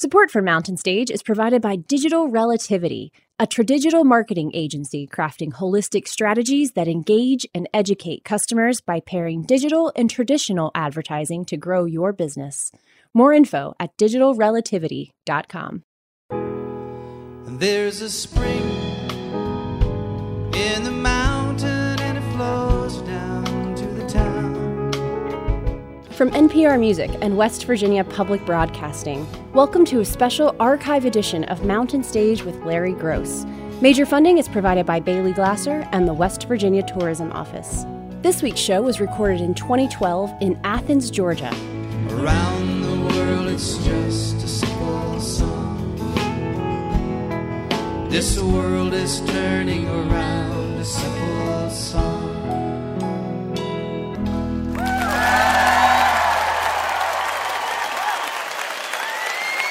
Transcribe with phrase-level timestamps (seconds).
[0.00, 3.10] Support for Mountain Stage is provided by Digital Relativity,
[3.40, 9.92] a tradigital marketing agency crafting holistic strategies that engage and educate customers by pairing digital
[9.96, 12.70] and traditional advertising to grow your business.
[13.12, 15.82] More info at digitalrelativity.com.
[17.58, 19.07] There's a spring
[26.18, 31.64] From NPR Music and West Virginia Public Broadcasting, welcome to a special archive edition of
[31.64, 33.44] Mountain Stage with Larry Groce.
[33.80, 37.84] Major funding is provided by Bailey Glasser and the West Virginia Tourism Office.
[38.20, 41.54] This week's show was recorded in 2012 in Athens, Georgia.
[42.10, 45.94] Around the world, it's just a simple song.
[48.08, 52.07] This world is turning around a simple song.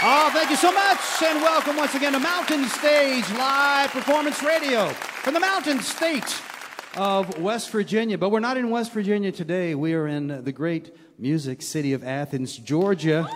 [0.09, 4.87] Oh, thank you so much, and welcome once again to Mountain Stage Live Performance Radio
[4.87, 6.41] from the Mountain State
[6.95, 8.17] of West Virginia.
[8.17, 9.75] But we're not in West Virginia today.
[9.75, 13.27] We are in the great music city of Athens, Georgia.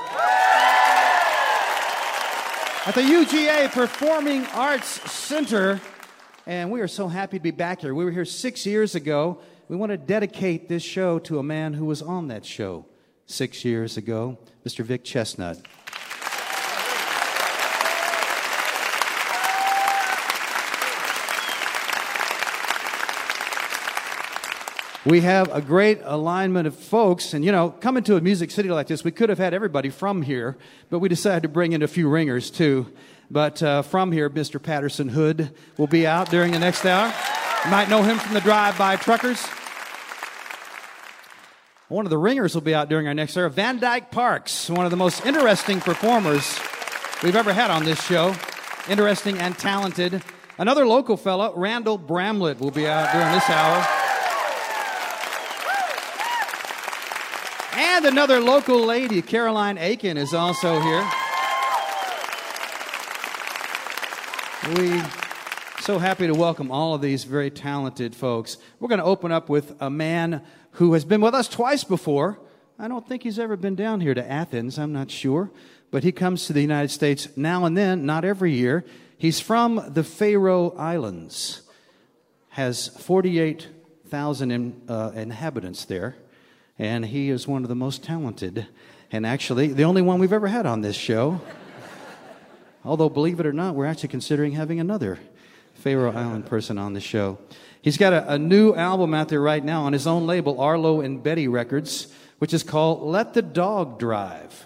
[2.85, 5.81] At the UGA Performing Arts Center.
[6.47, 7.93] And we are so happy to be back here.
[7.93, 9.41] We were here six years ago.
[9.67, 12.85] We want to dedicate this show to a man who was on that show
[13.25, 14.85] six years ago, Mr.
[14.85, 15.65] Vic Chesnutt.
[25.03, 28.69] We have a great alignment of folks, and you know, coming to a music city
[28.69, 30.57] like this, we could have had everybody from here,
[30.91, 32.93] but we decided to bring in a few ringers too.
[33.31, 34.61] But uh, from here, Mr.
[34.61, 37.11] Patterson Hood will be out during the next hour.
[37.65, 39.43] You might know him from the drive-by truckers.
[41.87, 43.49] One of the ringers will be out during our next hour.
[43.49, 46.59] Van Dyke Parks, one of the most interesting performers
[47.23, 48.35] we've ever had on this show.
[48.87, 50.21] Interesting and talented.
[50.59, 54.00] Another local fella, Randall Bramlett, will be out during this hour.
[57.73, 61.09] And another local lady, Caroline Aiken, is also here.
[64.75, 65.01] We
[65.79, 68.57] so happy to welcome all of these very talented folks.
[68.79, 70.43] We're going to open up with a man
[70.73, 72.39] who has been with us twice before.
[72.77, 75.49] I don't think he's ever been down here to Athens, I'm not sure.
[75.89, 78.85] But he comes to the United States now and then, not every year.
[79.17, 81.61] He's from the Faroe Islands,
[82.49, 86.15] has 48,000 in, uh, inhabitants there
[86.81, 88.65] and he is one of the most talented,
[89.11, 91.39] and actually the only one we've ever had on this show.
[92.83, 95.19] Although, believe it or not, we're actually considering having another
[95.75, 97.37] Faroe Island person on the show.
[97.83, 101.01] He's got a, a, new album out there right now on his own label, Arlo
[101.01, 104.65] and Betty Records, which is called Let the Dog Drive.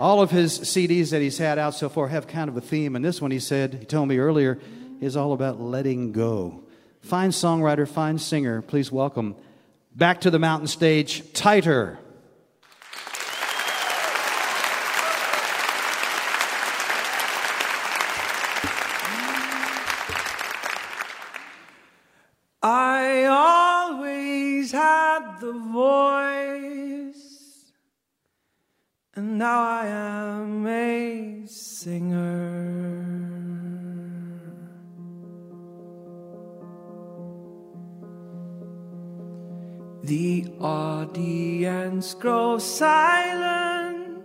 [0.00, 2.96] All of his CDs that he's had out so far have kind of a theme,
[2.96, 4.58] and this one, he said, he told me earlier,
[5.02, 6.62] is all about letting go.
[7.02, 8.62] Fine songwriter, fine singer.
[8.62, 9.36] Please welcome
[9.98, 11.98] back to the mountain stage, Teitur.
[22.62, 26.12] I always had the voice,
[29.16, 33.27] and now I am a singer.
[40.02, 44.24] The audience grows silent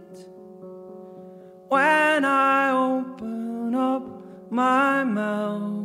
[1.67, 5.83] when I open up my mouth.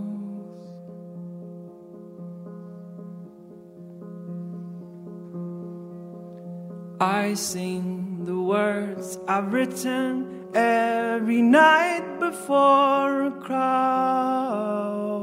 [7.01, 15.18] I sing the words I've written every night before a crowd.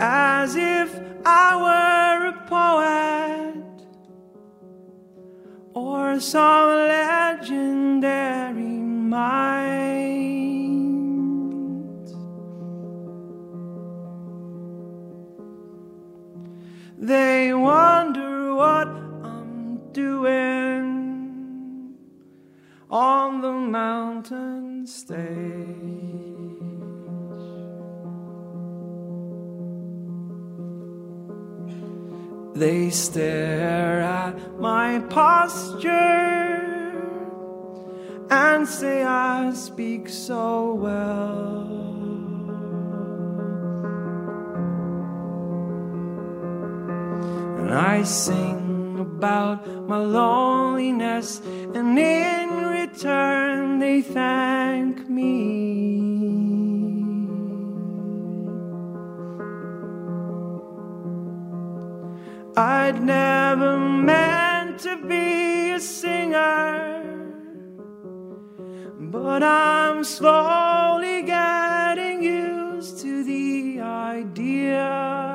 [0.00, 3.64] As if I were a poet
[5.74, 9.18] or some legendary mind.
[16.96, 21.08] They wonder what I'm doing
[22.90, 26.27] on the mountain stage.
[32.58, 35.88] They stare at my posture
[38.28, 41.68] and say I speak so well.
[47.60, 51.40] And I sing about my loneliness,
[51.76, 56.07] and in return they thank me.
[62.58, 67.04] I'd never meant to be a singer,
[68.98, 75.27] but I'm slowly getting used to the idea.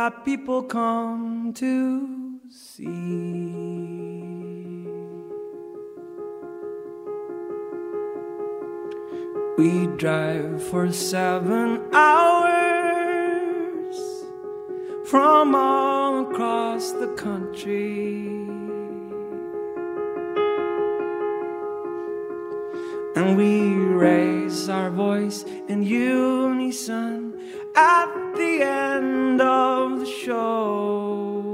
[0.00, 2.88] That people come to see.
[9.58, 12.38] We drive for seven hours
[15.04, 18.26] from all across the country.
[23.16, 23.74] And we
[24.06, 27.29] raise our voice in unison
[27.74, 31.46] at the end of the show.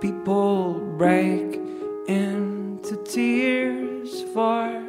[0.00, 1.60] People break
[2.08, 4.84] into tears for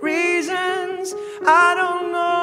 [0.00, 1.14] reasons
[1.46, 2.41] I don't know.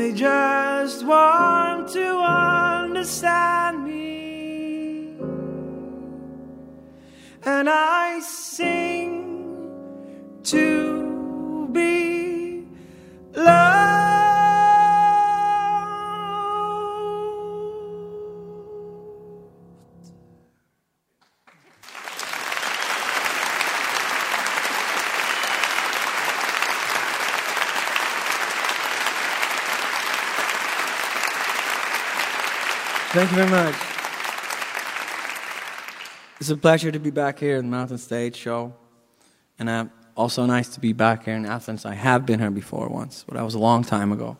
[0.00, 5.18] They just want to understand me.
[7.44, 8.99] And I sing
[33.12, 33.74] Thank you very much.
[36.38, 38.72] It's a pleasure to be back here in the Mountain Stage show.
[39.58, 39.86] And uh,
[40.16, 41.84] also nice to be back here in Athens.
[41.84, 44.36] I have been here before once, but that was a long time ago.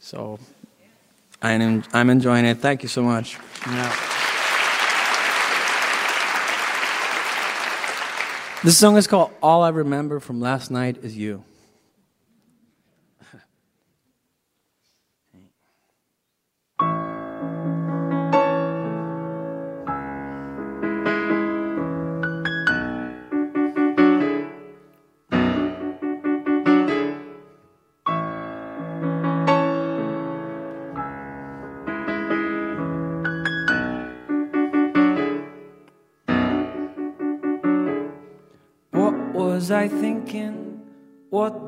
[0.00, 0.40] So
[1.40, 2.58] I'm, I'm enjoying it.
[2.58, 3.38] Thank you so much.
[3.64, 3.96] Yeah.
[8.64, 11.44] This song is called All I Remember from Last Night Is You.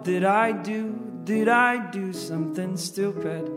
[0.02, 0.98] Did I do?
[1.24, 3.50] Did I do something stupid?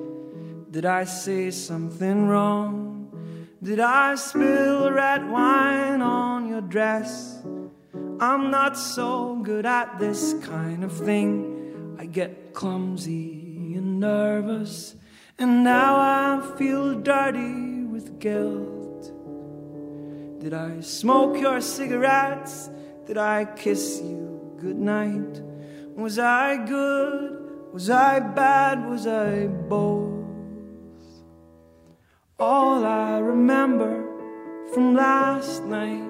[0.72, 2.96] Did I say something wrong?
[3.64, 7.42] Did I spill red wine on your dress?
[8.20, 11.96] I'm not so good at this kind of thing.
[12.00, 14.96] I get clumsy and nervous,
[15.40, 19.12] and now I feel dirty with guilt.
[20.40, 22.70] Did I smoke your cigarettes?
[23.08, 25.42] Did I kiss you goodnight?
[25.96, 27.72] Was I good?
[27.72, 28.90] Was I bad?
[28.90, 30.12] Was I both?
[32.38, 34.04] All I remember
[34.74, 36.04] from last night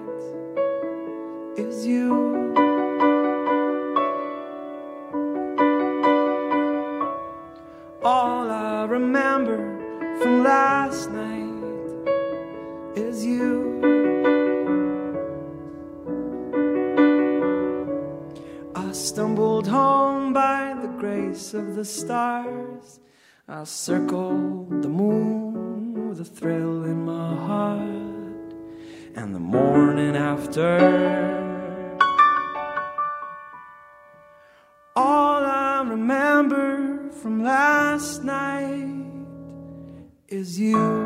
[1.56, 2.35] is you.
[21.36, 23.02] Grace of the stars.
[23.46, 28.54] I circled the moon with a thrill in my heart.
[29.16, 30.78] And the morning after,
[34.96, 38.88] all I remember from last night
[40.30, 41.05] is you.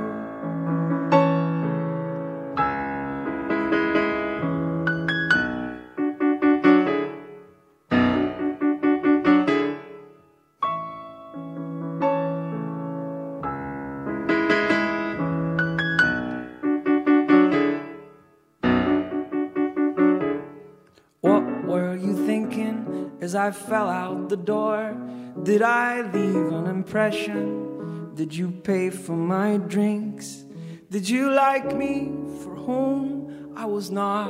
[23.49, 24.95] I fell out the door?
[25.41, 28.13] Did I leave an impression?
[28.13, 30.45] Did you pay for my drinks?
[30.91, 32.11] Did you like me
[32.43, 34.29] for whom I was not?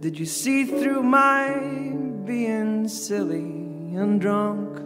[0.00, 1.52] Did you see through my
[2.24, 3.50] being silly
[4.00, 4.80] and drunk?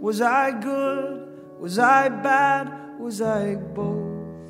[0.00, 1.28] Was I good?
[1.60, 2.98] Was I bad?
[2.98, 4.42] Was I both?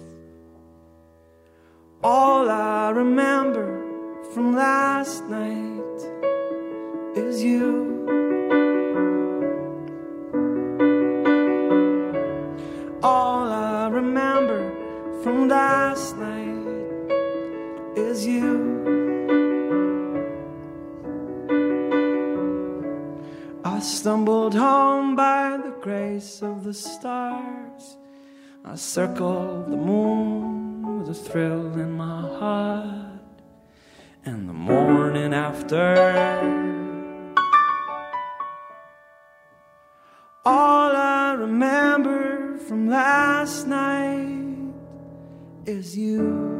[2.02, 5.76] All I remember from last night
[7.16, 8.06] is you.
[13.02, 14.70] All I remember
[15.22, 17.08] from last night
[17.96, 18.76] is you.
[23.64, 27.96] I stumbled home by the grace of the stars.
[28.64, 33.12] I circled the moon with a thrill in my heart.
[34.24, 36.65] And the morning after,
[45.66, 46.55] is you.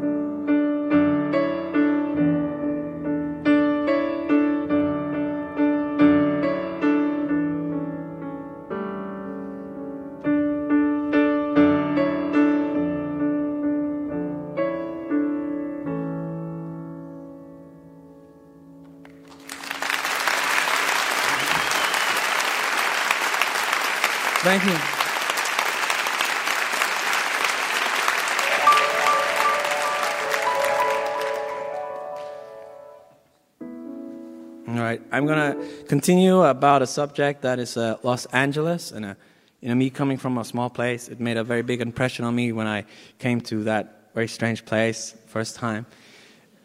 [35.16, 35.56] I'm gonna
[35.88, 39.14] continue about a subject that is uh, Los Angeles, and uh,
[39.62, 42.34] you know, me coming from a small place, it made a very big impression on
[42.34, 42.84] me when I
[43.18, 45.86] came to that very strange place first time,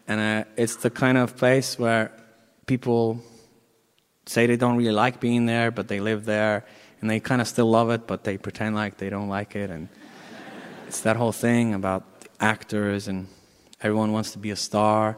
[0.06, 2.12] and uh, it's the kind of place where
[2.66, 3.22] people
[4.26, 6.66] say they don't really like being there, but they live there,
[7.00, 9.70] and they kind of still love it, but they pretend like they don't like it,
[9.70, 9.88] and
[10.90, 12.04] it's that whole thing about
[12.42, 13.30] actors and
[13.82, 15.18] everyone wants to be a star,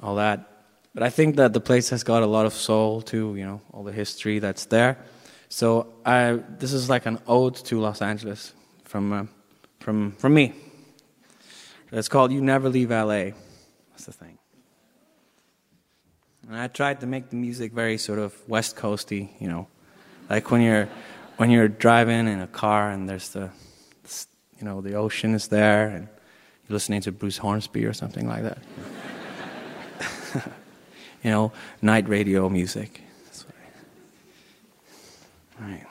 [0.00, 0.53] all that.
[0.94, 3.60] But I think that the place has got a lot of soul too, you know,
[3.72, 4.96] all the history that's there.
[5.48, 8.52] So I, this is like an ode to Los Angeles
[8.84, 9.24] from, uh,
[9.80, 10.54] from, from me.
[11.90, 13.32] It's called You Never Leave LA.
[13.90, 14.38] That's the thing.
[16.48, 19.66] And I tried to make the music very sort of West Coasty, you know,
[20.28, 20.88] like when you're
[21.36, 23.50] when you're driving in a car and there's the
[24.58, 26.08] you know the ocean is there and
[26.68, 28.58] you're listening to Bruce Hornsby or something like that.
[31.24, 31.52] You know,
[31.82, 33.00] night radio music.
[35.60, 35.86] All right.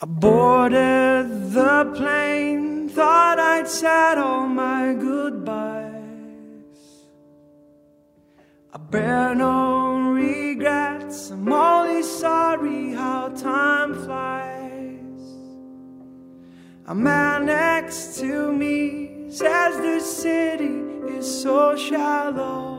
[0.00, 5.94] I boarded the plane, thought I'd said all my goodbyes.
[8.72, 15.22] I bear no regrets, I'm only sorry how time flies.
[16.86, 22.77] A man next to me says the city is so shallow.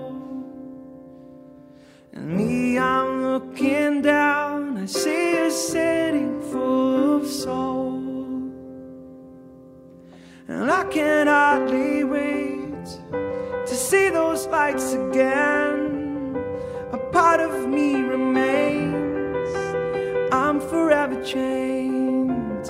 [2.22, 7.96] Me, I'm looking down, I see a city full of soul.
[10.48, 12.86] And I can hardly wait
[13.68, 16.36] to see those lights again.
[16.92, 19.56] A part of me remains,
[20.34, 22.68] I'm forever chained.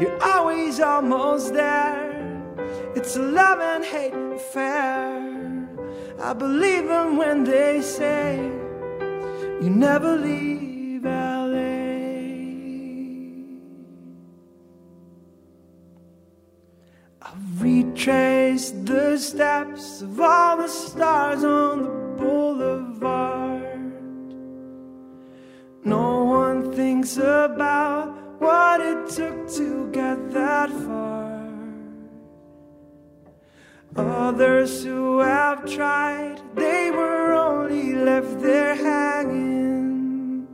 [0.00, 2.42] You're always almost there.
[2.96, 5.68] It's a love and hate affair.
[6.20, 8.50] I believe them when they say
[9.60, 11.58] you never leave LA.
[17.20, 23.92] I've retraced the steps of all the stars on the boulevard.
[25.84, 31.17] No one thinks about what it took to get that far.
[33.98, 40.46] Others who have tried, they were only left there hanging.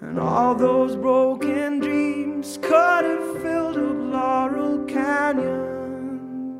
[0.00, 6.58] And all those broken dreams could have filled up Laurel Canyon.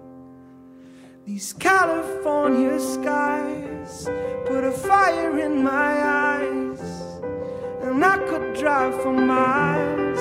[1.25, 4.11] These California skies
[4.45, 6.81] put a fire in my eyes.
[7.81, 10.19] And I could drive for miles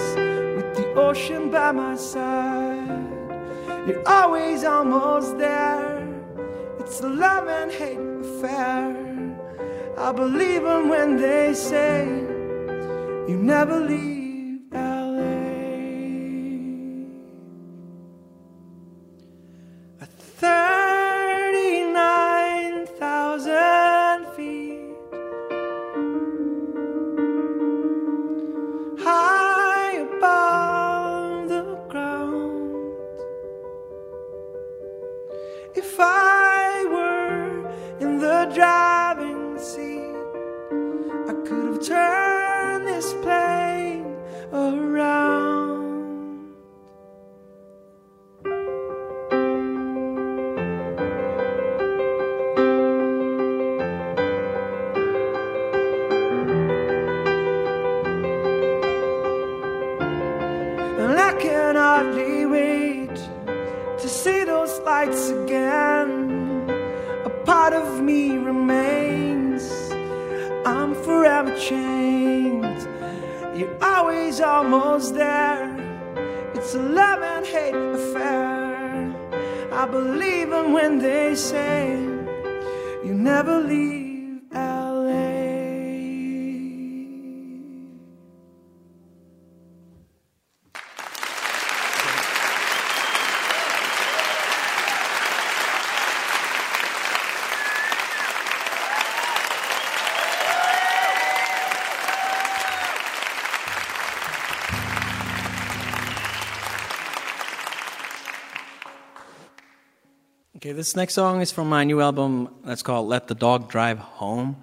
[0.55, 2.38] with the ocean by my side.
[3.89, 6.07] You're always almost there.
[6.79, 8.95] It's a love and hate affair.
[9.97, 12.05] I believe them when they say
[13.27, 14.18] you never leave
[110.79, 114.55] this next song is from my new album that's called Let the Dog Drive Home.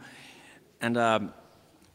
[0.80, 1.34] And um,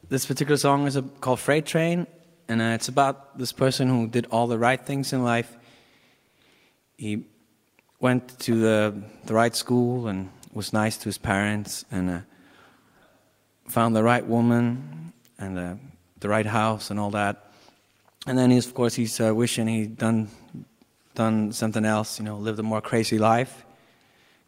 [0.09, 2.05] this particular song is called Freight Train,
[2.47, 5.57] and uh, it's about this person who did all the right things in life.
[6.99, 7.25] He
[7.99, 12.19] went to the, the right school and was nice to his parents and uh,
[13.69, 15.73] found the right woman and uh,
[16.19, 17.51] the right house and all that.
[18.27, 20.29] And then, he's, of course, he's uh, wishing he'd done,
[21.15, 23.65] done something else, you know, lived a more crazy life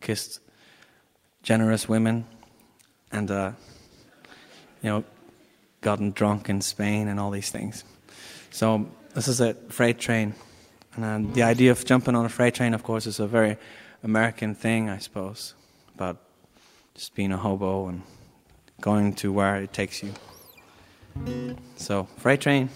[0.03, 0.39] kissed
[1.41, 2.25] generous women,
[3.11, 3.51] and uh,
[4.83, 5.03] you know,
[5.81, 7.83] gotten drunk in Spain and all these things.
[8.51, 10.35] So this is a freight train,
[10.95, 13.57] and uh, the idea of jumping on a freight train, of course, is a very
[14.03, 15.55] American thing, I suppose,
[15.95, 16.17] about
[16.93, 18.03] just being a hobo and
[18.81, 20.13] going to where it takes you.
[21.77, 22.69] So freight train.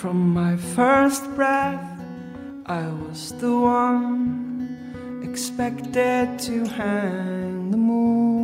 [0.00, 2.00] From my first breath,
[2.64, 8.40] I was the one expected to hang the moon.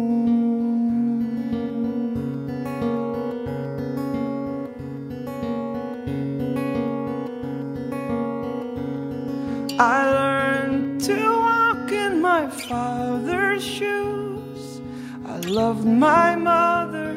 [9.80, 14.82] I learned to walk in my father's shoes.
[15.24, 17.14] I loved my mother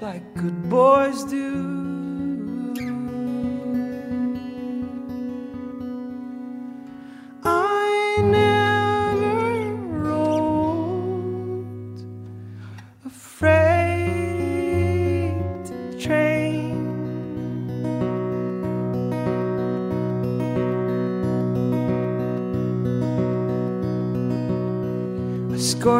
[0.00, 1.45] like good boys do.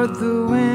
[0.07, 0.66] The winning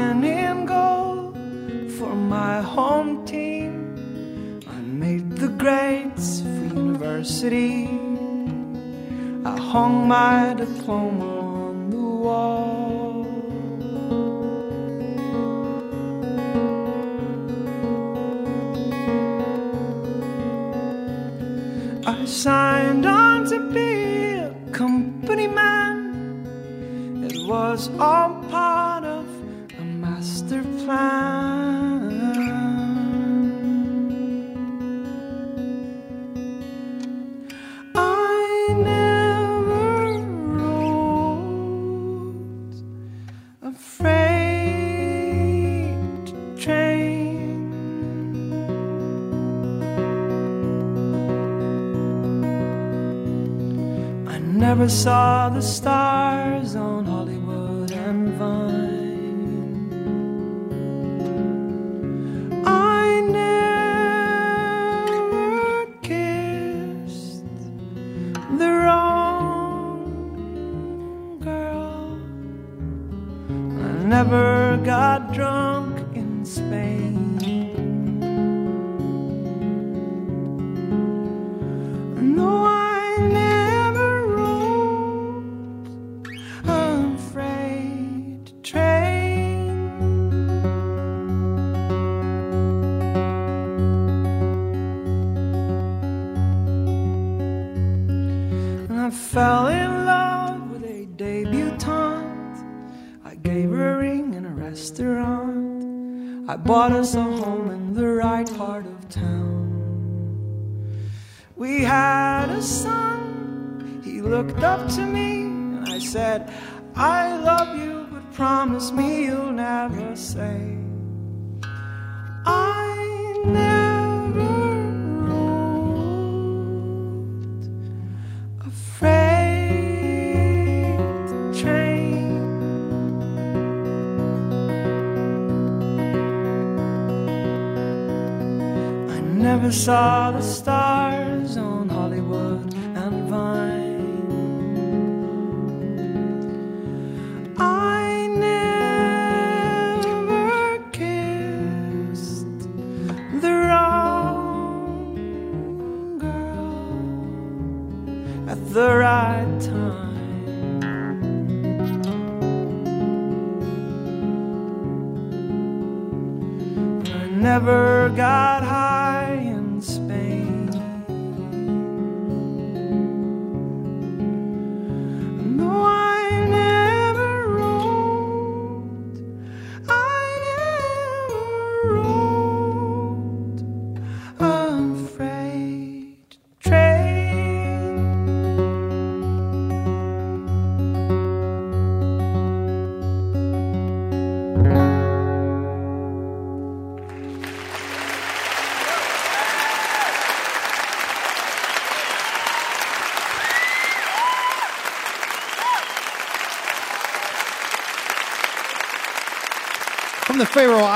[54.82, 56.01] never saw the stars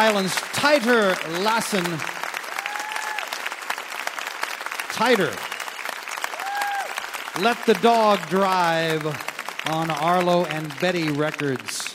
[0.07, 1.83] Islands, Teitur Lassen.
[4.95, 5.33] Teitur.
[7.42, 9.05] Let the Dog Drive
[9.66, 11.92] on Arlo and Betty Records.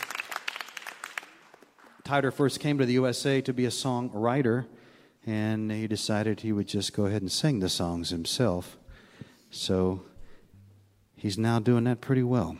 [2.03, 4.65] Teitur first came to the USA to be a songwriter,
[5.25, 8.77] and he decided he would just go ahead and sing the songs himself.
[9.51, 10.03] So
[11.15, 12.57] he's now doing that pretty well.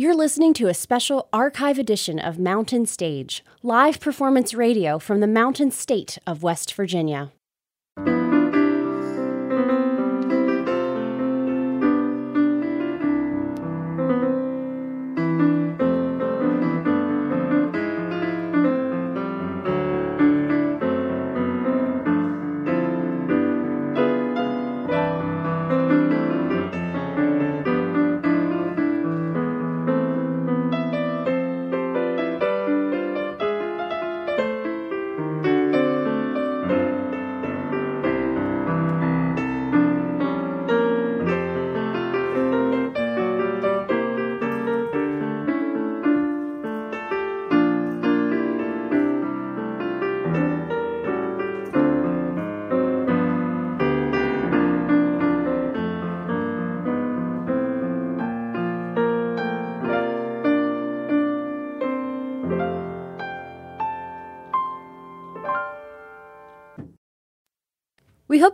[0.00, 5.26] You're listening to a special archive edition of Mountain Stage, live performance radio from the
[5.26, 7.32] Mountain State of West Virginia.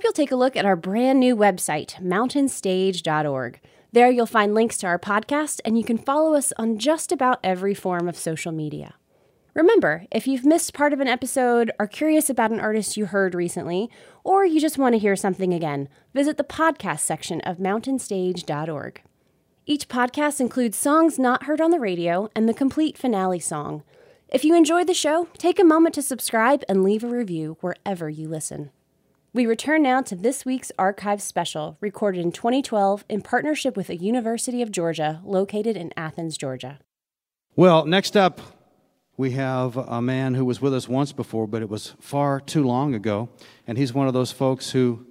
[0.04, 3.60] You'll take a look at our brand new website, mountainstage.org.
[3.90, 7.40] There you'll find links to our podcast, and you can follow us on just about
[7.42, 8.94] every form of social media.
[9.54, 13.34] Remember, if you've missed part of an episode, are curious about an artist you heard
[13.34, 13.88] recently,
[14.24, 19.02] or you just want to hear something again, visit the podcast section of mountainstage.org.
[19.64, 23.84] Each podcast includes songs not heard on the radio and the complete finale song.
[24.28, 28.10] If you enjoyed the show, take a moment to subscribe and leave a review wherever
[28.10, 28.70] you listen.
[29.34, 33.96] We return now to this week's archive special, recorded in 2012 in partnership with the
[33.96, 36.78] University of Georgia, located in Athens, Georgia.
[37.56, 38.40] Well, next up,
[39.16, 42.62] we have a man who was with us once before, but it was far too
[42.62, 43.28] long ago.
[43.66, 45.04] And he's one of those folks who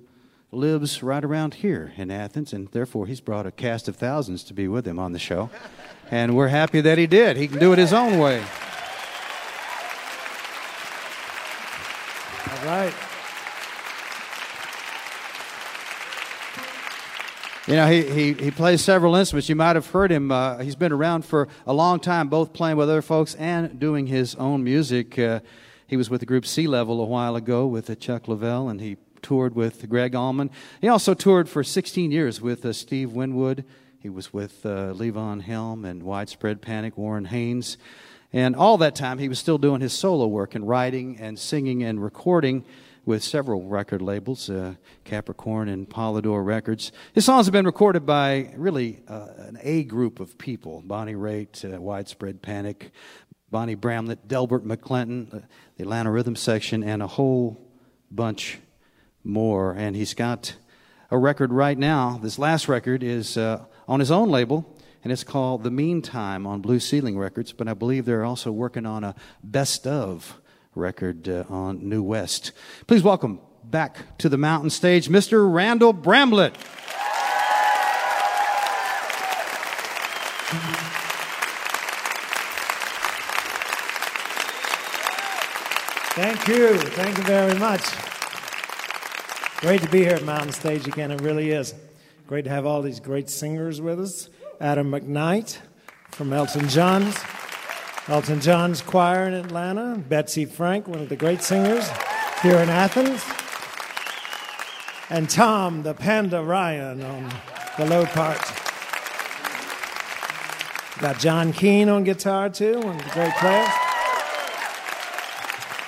[0.53, 4.53] lives right around here in Athens, and therefore he's brought a cast of thousands to
[4.53, 5.49] be with him on the show.
[6.09, 7.35] And we're happy that he did.
[7.35, 8.41] He can do it his own way.
[12.49, 12.93] All right.
[17.65, 19.47] You know, he, he, he plays several instruments.
[19.47, 20.33] You might have heard him.
[20.33, 24.07] Uh, he's been around for a long time, both playing with other folks and doing
[24.07, 25.17] his own music.
[25.17, 25.39] Uh,
[25.87, 28.81] he was with the group Sea Level a while ago with uh, Chuck Leavell, and
[28.81, 30.51] he toured with Gregg Allman.
[30.81, 33.63] He also toured for 16 years with uh, Steve Winwood.
[33.97, 37.77] He was with uh, Levon Helm and Widespread Panic, Warren Haynes.
[38.33, 41.81] And all that time, he was still doing his solo work and writing and singing
[41.81, 42.65] and recording.
[43.05, 46.91] With several record labels, uh, Capricorn and Polydor Records.
[47.13, 51.63] His songs have been recorded by really uh, an A group of people Bonnie Raitt,
[51.65, 52.91] uh, Widespread Panic,
[53.51, 55.39] Bonnie Bramlett, Delbert McClinton, uh,
[55.75, 57.69] the Atlanta Rhythm Section, and a whole
[58.09, 58.59] bunch
[59.23, 59.73] more.
[59.73, 60.55] And he's got
[61.11, 62.19] a record right now.
[62.21, 66.61] This last record is uh, on his own label, and it's called The Meantime on
[66.61, 67.51] Blue Ceiling Records.
[67.51, 69.13] But I believe they're also working on a
[69.43, 70.41] best of
[70.75, 72.51] record uh, on New West.
[72.87, 75.51] Please welcome back to the mountain stage, Mr.
[75.51, 76.55] Randall Bramlett.
[86.15, 86.77] Thank you.
[86.77, 87.81] Thank you very much.
[89.61, 91.09] Great to be here at Mountain Stage again.
[91.09, 91.73] It really is.
[92.27, 94.29] Great to have all these great singers with us.
[94.61, 95.57] Adam McKnight
[96.11, 97.17] from Elton John's,
[98.09, 99.97] Elton John's choir in Atlanta.
[99.97, 101.89] Betsy Frank, one of the great singers
[102.41, 103.23] here in Athens.
[105.09, 107.33] And Tom, the Panda Ryan on
[107.77, 108.41] the low part.
[110.99, 113.69] Got John Keane on guitar too, one of the great players.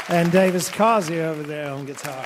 [0.07, 2.25] And Davis Causey over there on guitar.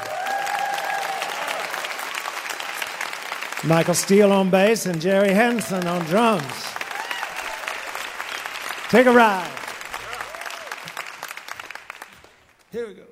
[3.63, 6.43] Michael Steele on bass and Jerry Henson on drums.
[8.89, 9.49] Take a ride.
[12.71, 13.08] Here we go.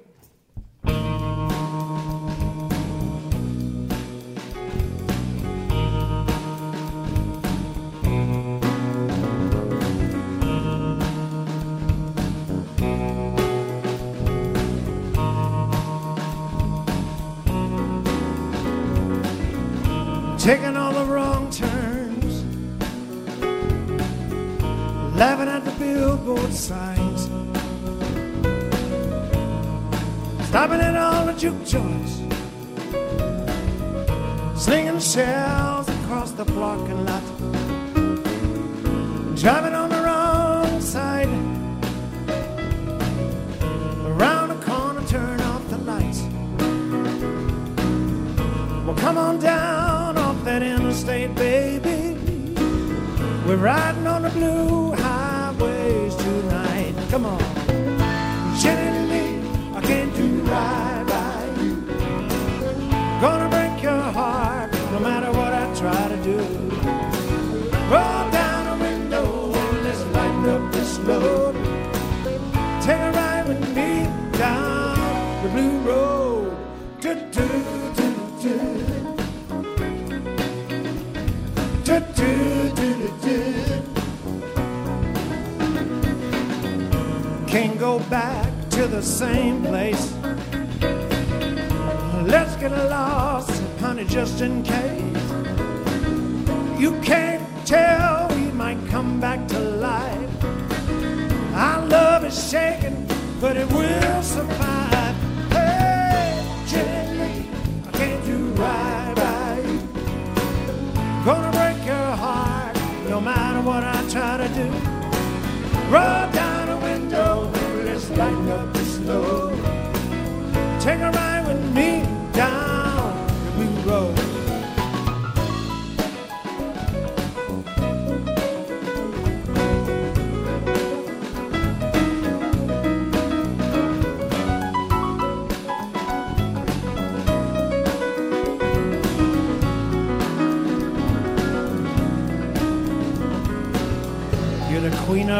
[31.77, 32.06] The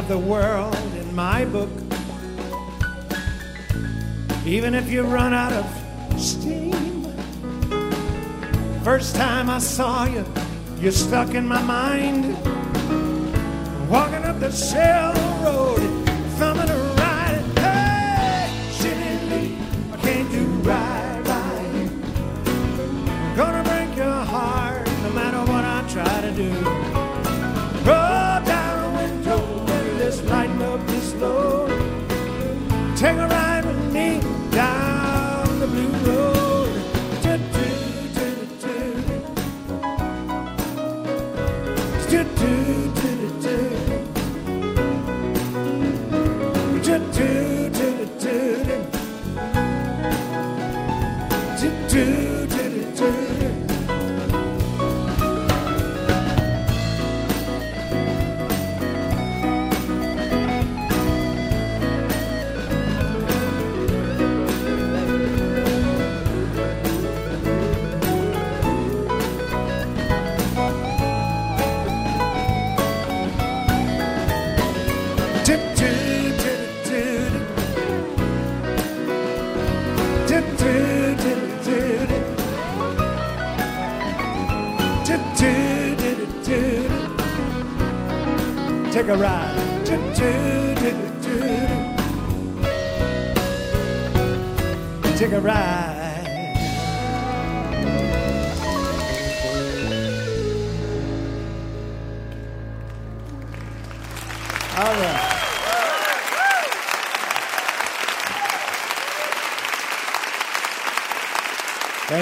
[0.08, 1.70] the world in my book.
[4.46, 5.66] Even if you run out of
[6.18, 7.04] steam.
[8.84, 10.26] First time I saw you,
[10.80, 12.38] you're stuck in my mind.
[13.90, 15.97] Walking up the shell road,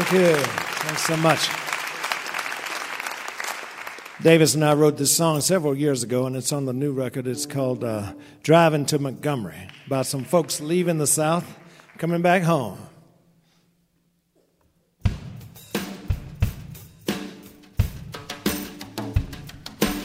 [0.08, 0.36] Thank you.
[0.36, 1.50] Thanks so much.
[4.22, 7.26] Davis and I wrote this song several years ago, and it's on the new record.
[7.26, 8.14] It's called uh,
[8.44, 11.58] Driving to Montgomery, about some folks leaving the South,
[11.98, 12.78] coming back home.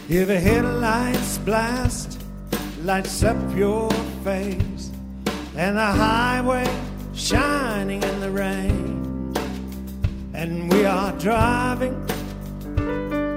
[0.09, 2.23] If a headlights blast,
[2.85, 3.91] lights up your
[4.25, 4.91] face,
[5.57, 6.67] and the highway
[7.13, 8.80] shining in the rain,
[10.41, 11.95] and we are driving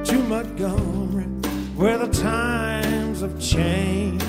[0.06, 1.26] to Montgomery,
[1.76, 4.24] where the times have changed.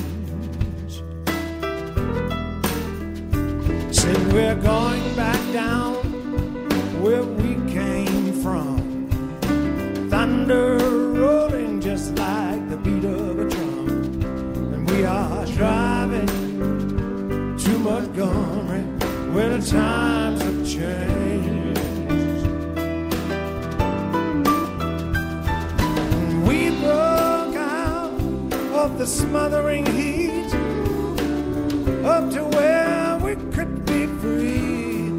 [3.94, 5.94] Said we're going back down
[7.00, 9.08] where we came from.
[10.10, 13.88] Thunder rolling just like the beat of a drum.
[14.74, 16.26] And we are driving
[17.56, 18.82] to Montgomery,
[19.32, 21.53] where the times have changed.
[28.92, 30.54] The smothering heat
[32.04, 35.10] up to where we could be free.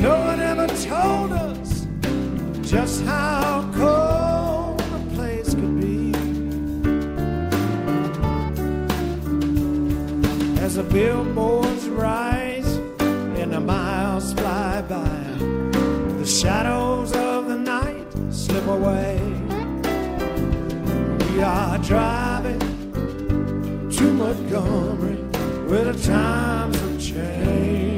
[0.00, 1.86] No one ever told us
[2.60, 6.12] just how cold the place could be.
[10.60, 12.76] As the billboards rise
[13.38, 15.24] and the miles fly by,
[16.18, 19.23] the shadows of the night slip away.
[21.86, 22.58] Driving
[23.90, 25.16] to Montgomery,
[25.68, 27.93] where the times have changed.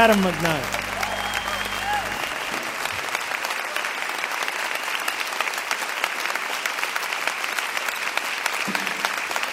[0.00, 0.64] Adam McKnight.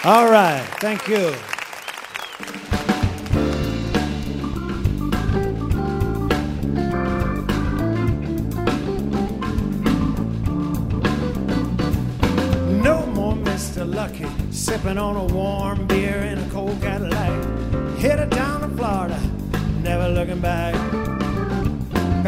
[0.04, 1.34] All right, thank you.
[12.84, 13.84] No more Mr.
[13.84, 15.95] Lucky, sipping on a warm beer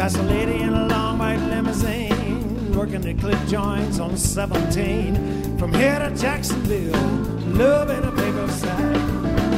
[0.09, 5.59] Past a lady in a long white limousine, working the clip joints on 17.
[5.59, 6.99] From here to Jacksonville,
[7.53, 8.95] love in a paper sack.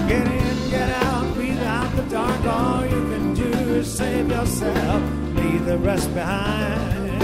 [0.10, 2.46] Get in, get out, breathe out the dark.
[2.46, 5.02] All you can do is save yourself,
[5.36, 7.22] leave the rest behind.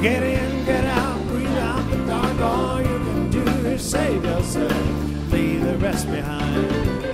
[0.00, 2.40] Get in, get out, breathe out the dark.
[2.40, 7.11] All you can do is save yourself, leave the rest behind.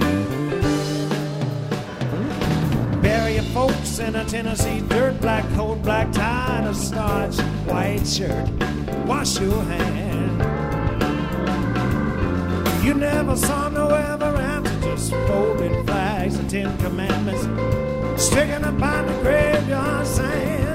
[4.00, 8.48] In a Tennessee dirt, black coat, black tie, and a starched white shirt.
[9.06, 10.42] Wash your hand.
[12.84, 17.42] You never saw no ever after, just folding flags and Ten Commandments,
[18.22, 20.74] sticking up by the graveyard sand.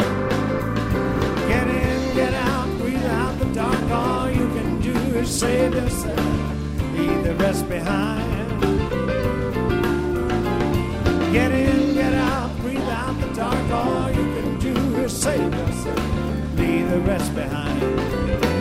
[1.47, 3.91] Get in, get out, breathe out the dark.
[3.91, 6.19] All you can do is save yourself,
[6.95, 8.23] leave the rest behind.
[13.27, 13.71] The dark.
[13.71, 18.52] All you can do is save yourself, leave the rest behind.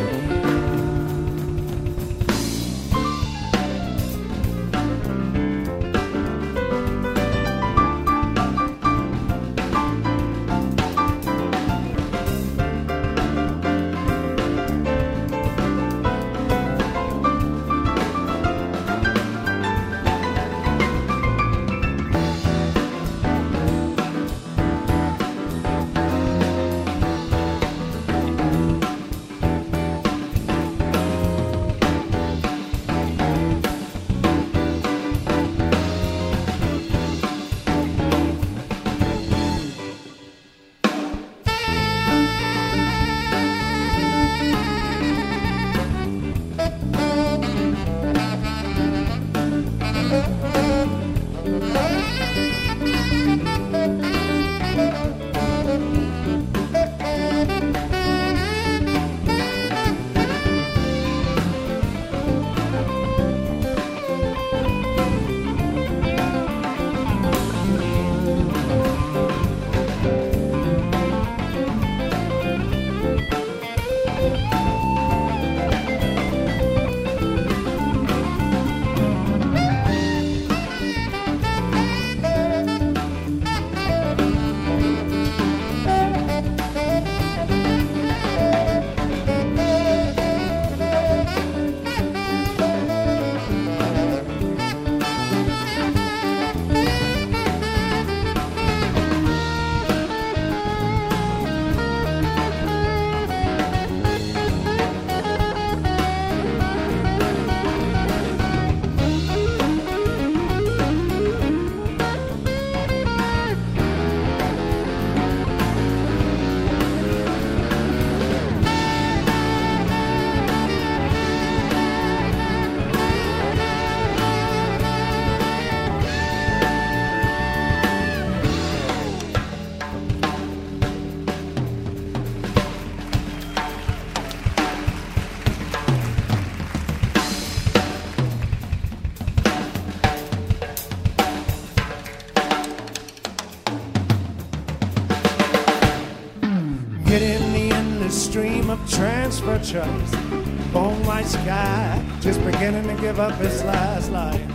[151.53, 154.49] Sky, just beginning to give up its last light.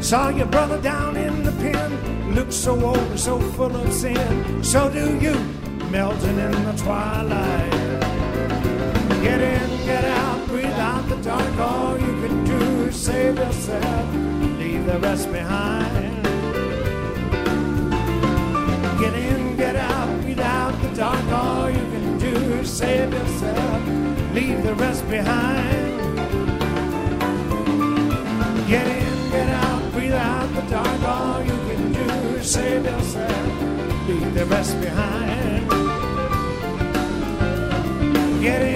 [0.00, 4.64] Saw your brother down in the pen, looked so old and so full of sin.
[4.64, 5.34] So do you,
[5.90, 7.72] melting in the twilight.
[9.26, 11.56] Get in, get out, breathe out the dark.
[11.58, 14.14] All you can do is save yourself,
[14.58, 16.01] leave the rest behind.
[24.34, 25.98] Leave the rest behind.
[28.66, 31.02] Get in, get out, breathe out the dark.
[31.02, 35.68] All you can do is save yourself, leave the rest behind.
[38.40, 38.71] Get in,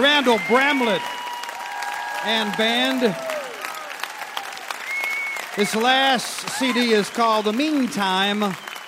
[0.00, 1.02] Randall Bramlett
[2.24, 3.14] and band.
[5.56, 8.42] This last CD is called The Meantime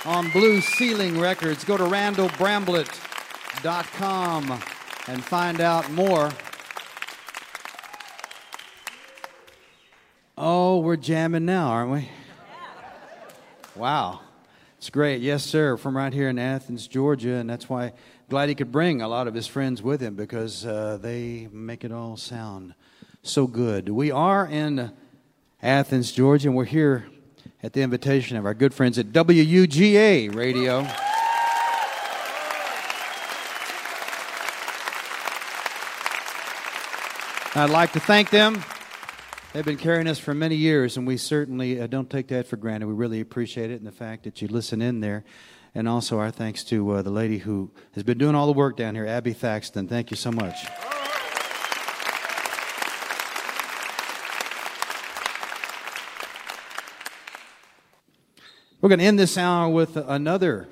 [0.04, 1.64] on Blue Ceiling Records.
[1.64, 4.62] Go to randallbramlett.com
[5.08, 6.30] and find out more.
[10.36, 12.08] Oh, we're jamming now, aren't we?
[13.74, 14.20] Wow.
[14.78, 15.20] It's great.
[15.20, 15.76] Yes, sir.
[15.76, 17.34] From right here in Athens, Georgia.
[17.34, 17.92] And that's why
[18.28, 21.84] glad he could bring a lot of his friends with him because uh, they make
[21.84, 22.74] it all sound
[23.22, 23.88] so good.
[23.88, 24.90] We are in
[25.62, 27.06] Athens, Georgia, and we're here
[27.62, 30.80] at the invitation of our good friends at WUGA Radio.
[37.54, 38.62] I'd like to thank them.
[39.52, 42.56] They've been carrying us for many years, and we certainly uh, don't take that for
[42.56, 42.88] granted.
[42.88, 45.24] We really appreciate it and the fact that you listen in there.
[45.76, 48.78] And also, our thanks to uh, the lady who has been doing all the work
[48.78, 49.86] down here, Abby Thaxton.
[49.86, 50.56] Thank you so much.
[58.80, 60.66] We're going to end this hour with another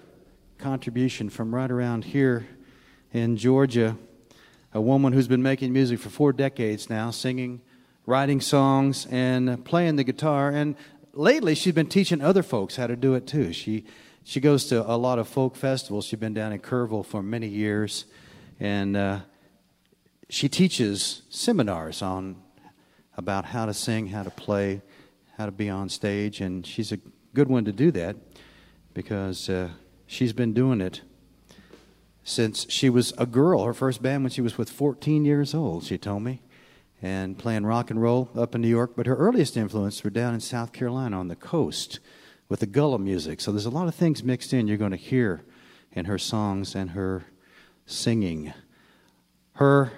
[0.57, 2.47] contribution from right around here
[3.13, 3.99] in Georgia.
[4.73, 7.61] A woman who's been making music for four decades now, singing,
[8.07, 10.49] writing songs, and playing the guitar.
[10.49, 10.77] And
[11.13, 13.53] lately, she's been teaching other folks how to do it too.
[13.53, 13.85] She,
[14.25, 16.07] she goes to a lot of folk festivals.
[16.07, 18.07] She's been down in Kerrville for many years.
[18.59, 19.21] And uh,
[20.31, 22.37] she teaches seminars on
[23.17, 24.81] about how to sing, how to play,
[25.37, 26.41] how to be on stage.
[26.41, 26.99] And she's a
[27.35, 28.17] good one to do that
[28.95, 29.69] because uh,
[30.07, 31.03] she's been doing it
[32.23, 33.65] since she was a girl.
[33.65, 36.41] Her first band when she was with 14 years old, she told me,
[37.03, 38.93] and playing rock and roll up in New York.
[38.97, 42.01] But her earliest influence were down in South Carolina on the coast
[42.49, 43.41] with the Gullah music.
[43.41, 45.45] So there's a lot of things mixed in you're going to hear
[45.93, 47.25] in her songs and her
[47.87, 48.53] singing.
[49.55, 49.93] Her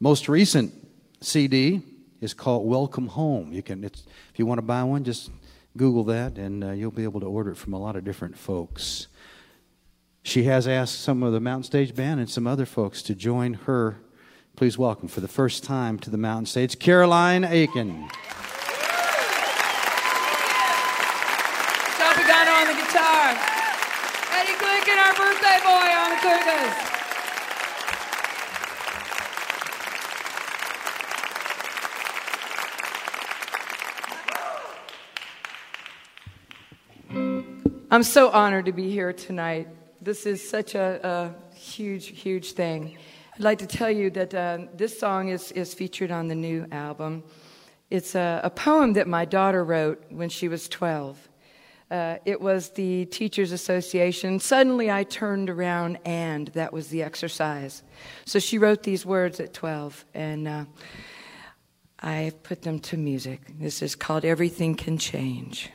[0.00, 0.72] most recent
[1.20, 1.82] CD
[2.20, 3.52] is called Welcome Home.
[3.52, 3.92] You can, if
[4.36, 5.30] you want to buy one, just
[5.76, 8.36] Google that, and uh, you'll be able to order it from a lot of different
[8.36, 9.08] folks.
[10.22, 13.54] She has asked some of the Mountain Stage Band and some other folks to join
[13.54, 13.96] her.
[14.54, 18.08] Please welcome for the first time to the Mountain Stage, Caroline Aiken.
[21.96, 23.34] Shelby Gunner on the guitar.
[24.30, 26.88] Eddie Glicken, our birthday boy, on congas.
[37.90, 39.68] I'm so honored to be here tonight.
[40.00, 42.96] This is such a, a huge, huge thing.
[43.34, 46.66] I'd like to tell you that uh, this song is, is featured on the new
[46.72, 47.22] album.
[47.90, 51.28] It's a, a poem that my daughter wrote when she was 12.
[51.92, 54.40] Uh, it was the Teachers Association.
[54.40, 57.82] Suddenly I turned around and that was the exercise.
[58.24, 60.64] So she wrote these words at 12, and uh,
[62.00, 63.42] I put them to music.
[63.60, 65.68] This is called Everything Can Change.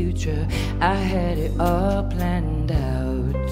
[0.00, 0.48] Future,
[0.80, 3.50] I had it all planned out.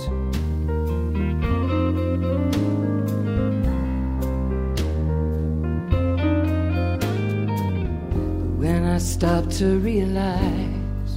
[8.59, 11.11] when I stopped to realize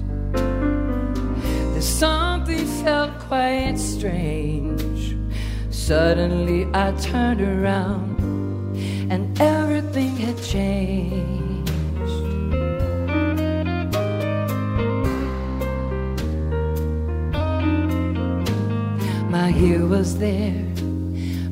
[1.74, 5.16] that something felt quite strange.
[5.70, 8.11] Suddenly I turned around
[20.02, 20.66] was there,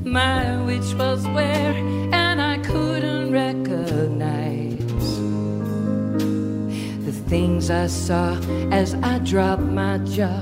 [0.04, 1.76] my witch was where,
[2.12, 4.80] and I couldn't recognize
[7.06, 8.34] the things I saw
[8.72, 10.42] as I dropped my jaw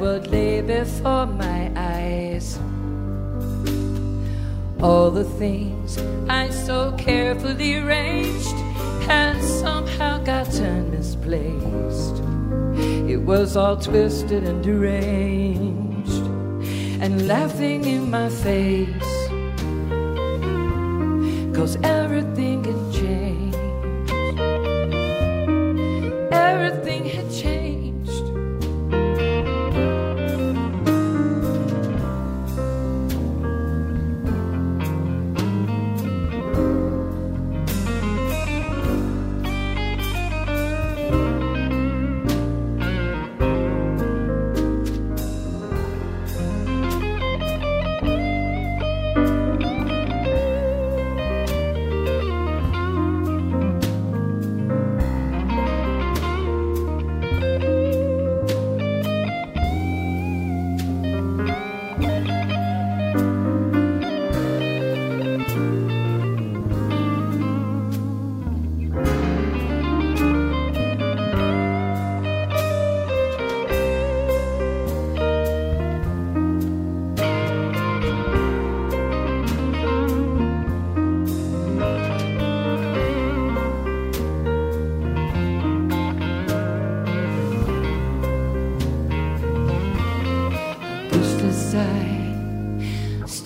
[0.00, 2.58] what lay before my eyes
[4.82, 8.58] all the things I so carefully arranged
[9.06, 12.16] had somehow gotten misplaced.
[13.08, 15.87] It was all twisted and deranged.
[17.26, 19.07] Laughing in my face.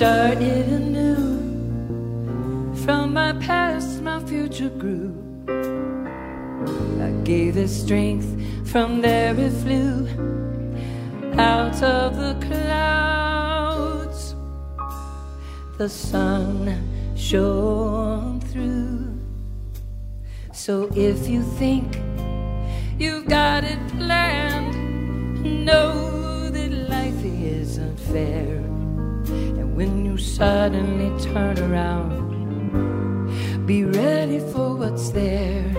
[0.03, 1.38] Started anew.
[2.84, 5.14] From my past, my future grew.
[7.00, 8.26] I gave it strength,
[8.68, 10.09] from there it flew
[11.38, 14.34] out of the clouds.
[15.78, 16.82] The sun
[17.14, 19.20] shone through.
[20.53, 22.00] So if you think
[22.98, 24.74] you've got it planned,
[25.64, 28.62] know that life is unfair.
[30.37, 32.16] Suddenly turn around,
[33.66, 35.70] be ready for what's there.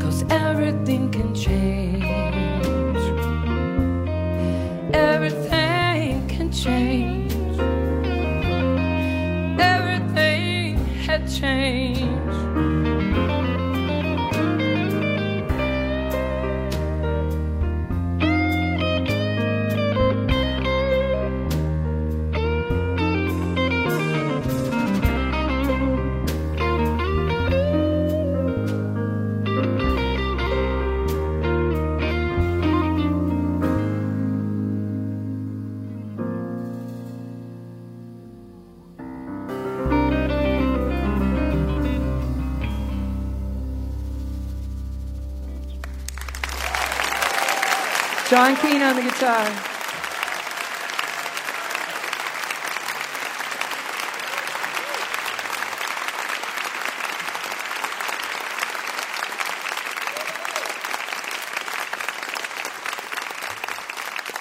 [0.00, 2.04] Cause everything can change.
[4.92, 7.32] Everything can change.
[9.60, 10.76] Everything
[11.06, 11.83] had changed.
[48.44, 49.46] John Keane on the guitar.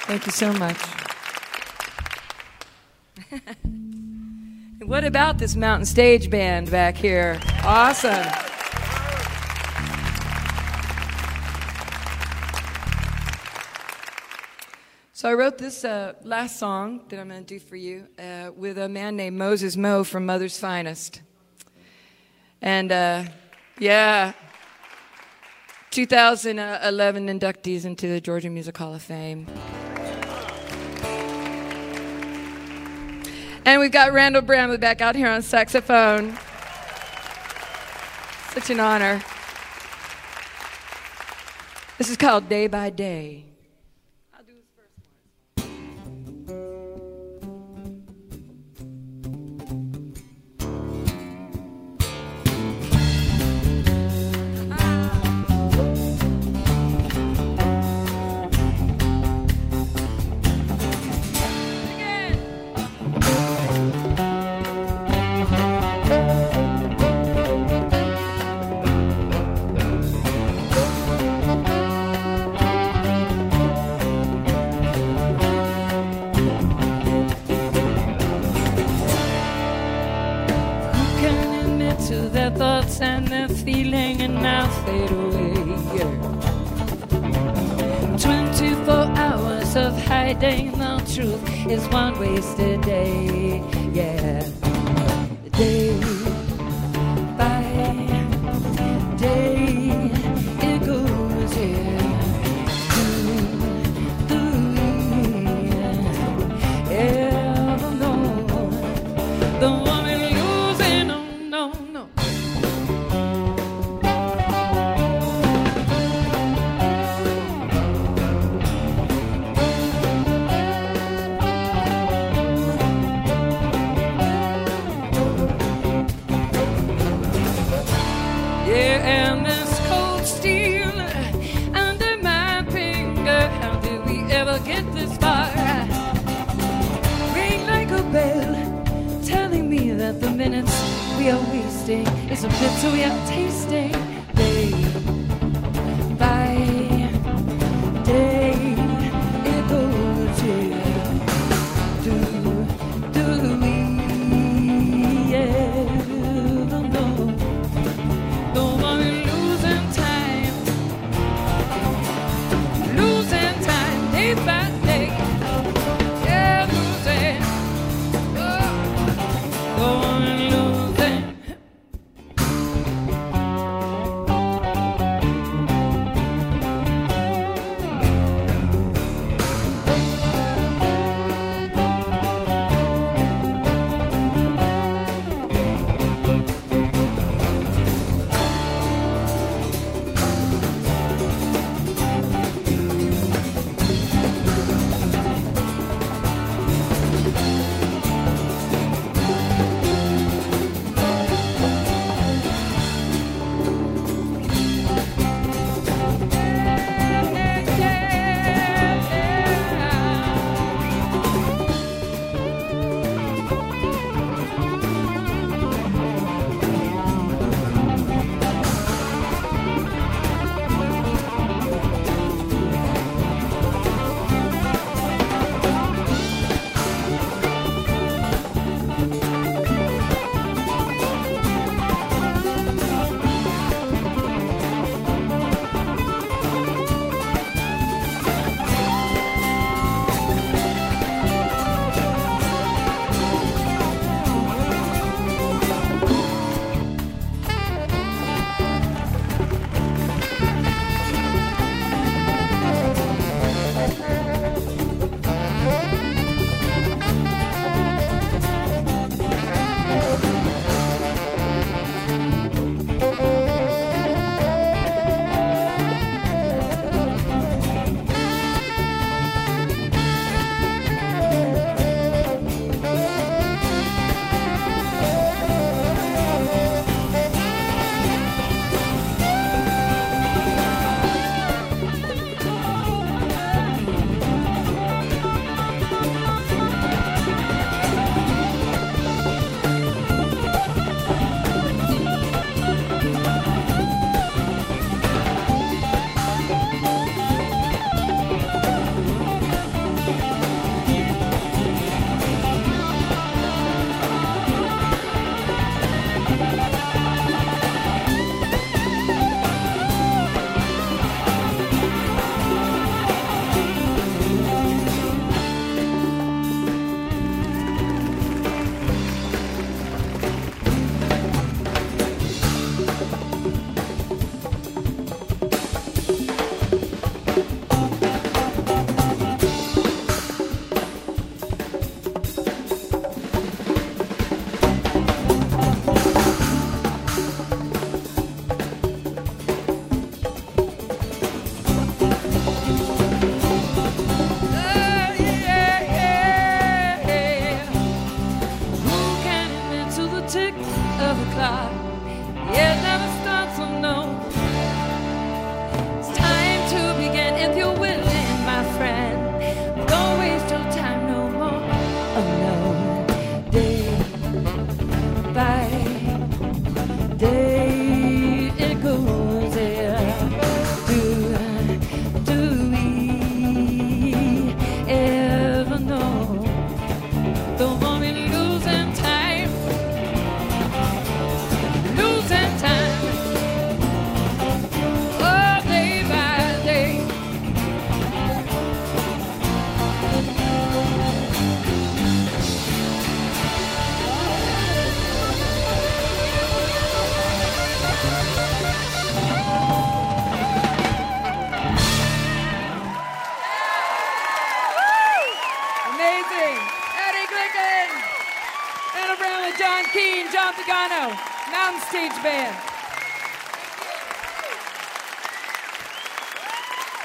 [0.05, 0.77] Thank you so much.
[4.85, 7.39] what about this mountain stage band back here?
[7.63, 8.42] Awesome.
[15.23, 18.51] So I wrote this uh, last song that I'm going to do for you uh,
[18.53, 21.21] with a man named Moses Mo from Mother's Finest.
[22.61, 23.23] And uh,
[23.79, 24.33] yeah,
[25.91, 29.47] 2011 inductees into the Georgia Music Hall of Fame.
[33.63, 36.37] And we've got Randall Bramlett back out here on saxophone.
[38.49, 39.23] Such an honor.
[41.97, 43.52] This is called Day by Day.
[82.93, 85.53] Thoughts and their feeling and now fade away?
[85.97, 86.11] Yeah.
[88.17, 93.61] 24 hours of hiding the truth is one wasted day.
[93.93, 94.47] Yeah.
[95.51, 95.99] Day
[97.37, 97.63] by
[99.17, 100.11] day,
[109.59, 109.92] the woman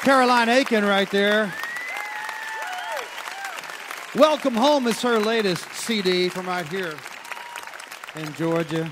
[0.09, 1.53] Caroline Aiken right there.
[4.15, 6.95] Welcome Home is her latest CD from right here
[8.15, 8.91] in Georgia.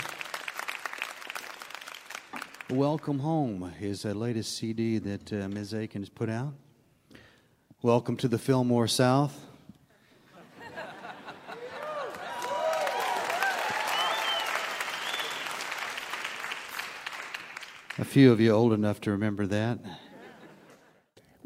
[2.69, 5.73] Welcome Home is the latest CD that uh, Ms.
[5.73, 6.53] Aiken has put out.
[7.81, 9.41] Welcome to the Fillmore South.
[17.99, 19.79] A few of you old enough to remember that.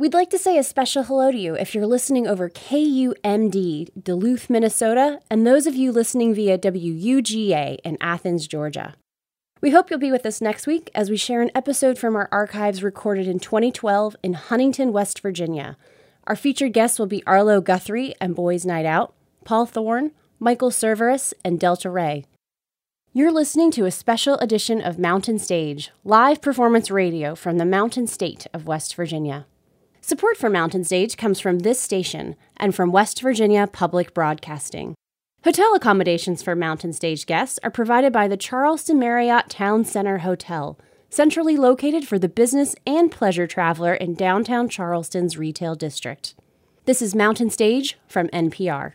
[0.00, 4.48] We'd like to say a special hello to you if you're listening over KUMD, Duluth,
[4.48, 8.94] Minnesota, and those of you listening via WUGA in Athens, Georgia.
[9.60, 12.30] We hope you'll be with us next week as we share an episode from our
[12.32, 15.76] archives recorded in 2012 in Huntington, West Virginia.
[16.24, 19.12] Our featured guests will be Arlo Guthrie and Boys Night Out,
[19.44, 22.24] Paul Thorn, Michael Cerveris, and Delta Rae.
[23.12, 28.06] You're listening to a special edition of Mountain Stage, live performance radio from the Mountain
[28.06, 29.44] State of West Virginia.
[30.02, 34.94] Support for Mountain Stage comes from this station and from West Virginia Public Broadcasting.
[35.44, 40.78] Hotel accommodations for Mountain Stage guests are provided by the Charleston Marriott Town Center Hotel,
[41.10, 46.34] centrally located for the business and pleasure traveler in downtown Charleston's retail district.
[46.86, 48.94] This is Mountain Stage from NPR.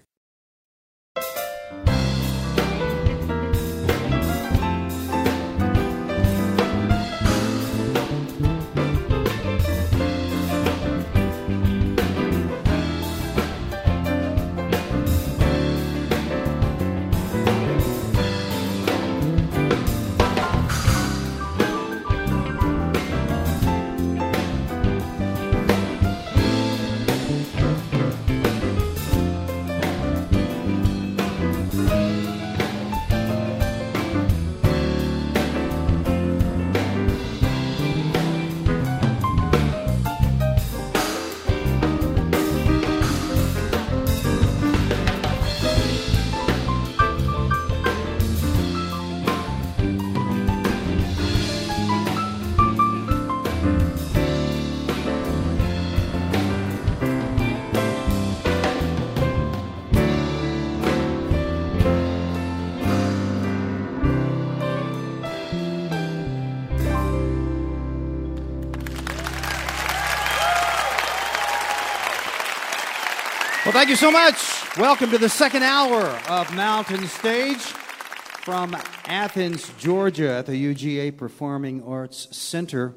[73.75, 74.77] Thank you so much.
[74.77, 78.73] Welcome to the second hour of Mountain Stage from
[79.03, 82.95] Athens, Georgia, at the UGA Performing Arts Center.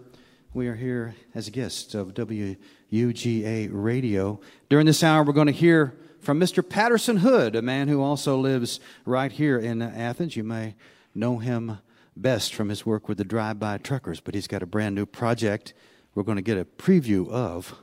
[0.54, 4.40] We are here as a guest of WUGA Radio.
[4.68, 6.66] During this hour, we're going to hear from Mr.
[6.66, 10.36] Patterson Hood, a man who also lives right here in Athens.
[10.36, 10.76] You may
[11.12, 11.78] know him
[12.16, 15.06] best from his work with the Drive By Truckers, but he's got a brand new
[15.06, 15.74] project
[16.14, 17.76] we're going to get a preview of.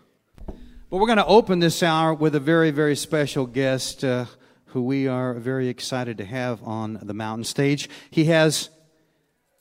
[0.87, 4.25] But we're going to open this hour with a very, very special guest uh,
[4.67, 7.89] who we are very excited to have on the mountain stage.
[8.11, 8.69] He has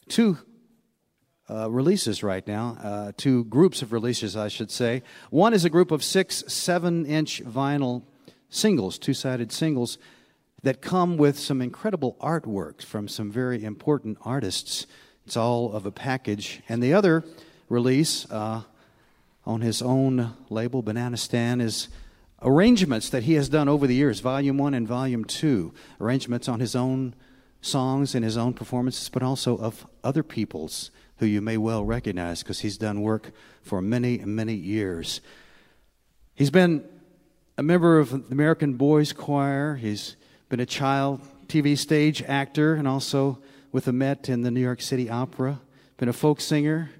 [0.06, 0.36] two
[1.48, 5.02] uh, releases right now, uh, two groups of releases, I should say.
[5.30, 8.02] One is a group of six, seven inch vinyl
[8.50, 9.96] singles, two sided singles,
[10.62, 14.86] that come with some incredible artwork from some very important artists.
[15.24, 16.60] It's all of a package.
[16.68, 17.24] And the other
[17.70, 18.64] release, uh,
[19.46, 21.88] on his own label, Bananastan, is
[22.42, 25.72] arrangements that he has done over the years, volume one and volume two.
[26.00, 27.14] Arrangements on his own
[27.60, 32.42] songs and his own performances, but also of other people's who you may well recognize
[32.42, 33.30] because he's done work
[33.62, 35.20] for many, many years.
[36.34, 36.84] He's been
[37.56, 39.76] a member of the American Boys Choir.
[39.76, 40.16] He's
[40.48, 43.38] been a child TV stage actor and also
[43.70, 45.60] with the Met and the New York City Opera.
[45.96, 46.90] Been a folk singer,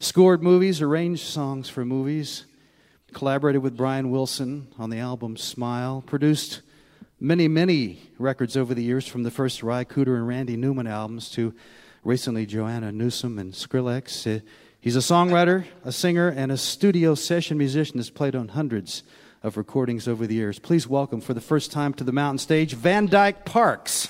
[0.00, 2.44] Scored movies, arranged songs for movies,
[3.12, 6.62] collaborated with Brian Wilson on the album Smile, produced
[7.18, 11.28] many, many records over the years from the first Ry Cooder and Randy Newman albums
[11.30, 11.52] to
[12.04, 14.36] recently Joanna Newsom and Skrillex.
[14.36, 14.40] Uh,
[14.80, 19.02] he's a songwriter, a singer, and a studio session musician that's played on hundreds
[19.42, 20.60] of recordings over the years.
[20.60, 24.08] Please welcome for the first time to the mountain stage Van Dyke Parks.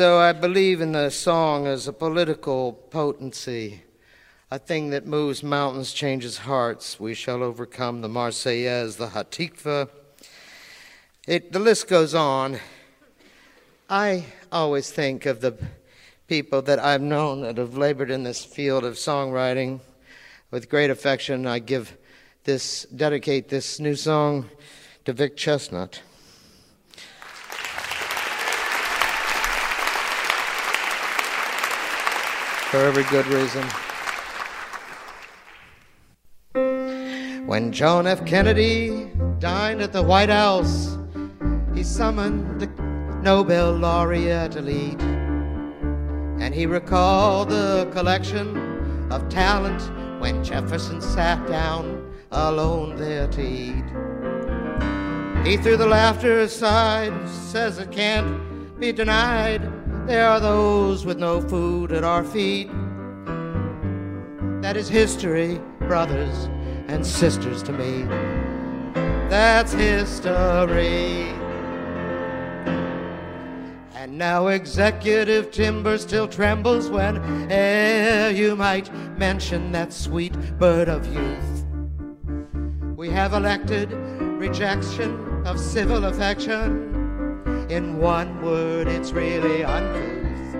[0.00, 3.82] So I believe in the song as a political potency,
[4.50, 6.98] a thing that moves mountains, changes hearts.
[6.98, 9.90] We shall overcome the Marseillaise, the Hatikva.
[11.28, 12.60] It, the list goes on.
[13.90, 15.58] I always think of the
[16.28, 19.80] people that I've known that have labored in this field of songwriting
[20.50, 21.46] with great affection.
[21.46, 21.94] I give
[22.44, 24.48] this dedicate this new song
[25.04, 26.00] to Vic Chesnutt.
[32.70, 33.66] For every good reason.
[37.44, 38.24] When John F.
[38.24, 39.10] Kennedy
[39.40, 40.96] dined at the White House,
[41.74, 42.68] he summoned the
[43.22, 45.00] Nobel laureate elite.
[45.02, 49.82] And he recalled the collection of talent
[50.20, 53.84] when Jefferson sat down alone there to eat.
[55.44, 59.79] He threw the laughter aside, says it can't be denied.
[60.10, 62.68] There are those with no food at our feet.
[64.60, 66.48] That is history, brothers
[66.88, 68.02] and sisters to me.
[69.30, 71.28] That's history.
[73.94, 81.06] And now executive timber still trembles when eh, you might mention that sweet bird of
[81.06, 81.64] youth.
[82.96, 86.89] We have elected rejection of civil affection.
[87.70, 90.56] In one word, it's really uncouth.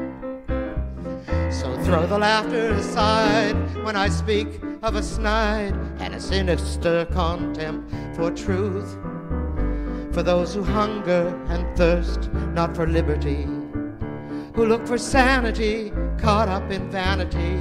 [1.52, 4.46] So throw the laughter aside when I speak
[4.84, 8.96] of a snide and a sinister contempt for truth.
[10.14, 13.42] For those who hunger and thirst not for liberty,
[14.54, 17.58] who look for sanity caught up in vanity.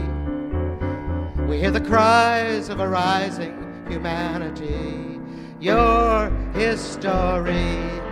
[1.48, 3.56] We hear the cries of a rising
[3.90, 5.10] humanity
[5.60, 8.09] your history.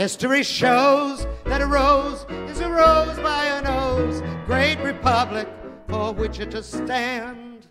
[0.00, 5.46] History shows that a rose is a rose by a nose, great republic
[5.90, 7.66] for which it to stand.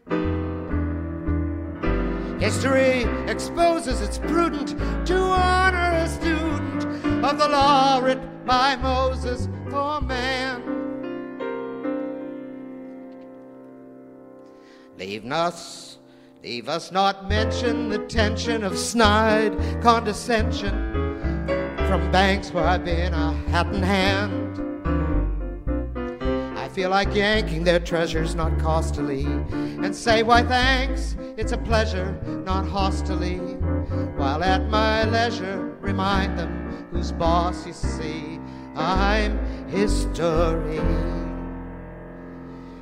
[2.39, 4.77] History exposes it's prudent
[5.07, 6.83] to honor a student
[7.25, 10.61] of the law written by Moses for man.
[14.99, 15.97] Leave us
[16.41, 19.51] Leave us not mention the tension of snide
[19.81, 20.98] condescension
[21.89, 24.59] from banks where I've been a hat in hand.
[26.55, 32.11] I feel like yanking their treasures not costily and say, Why, thanks, it's a pleasure,
[32.45, 33.39] not hostily.
[34.15, 38.39] While at my leisure, remind them whose boss you see.
[38.75, 40.77] I'm history.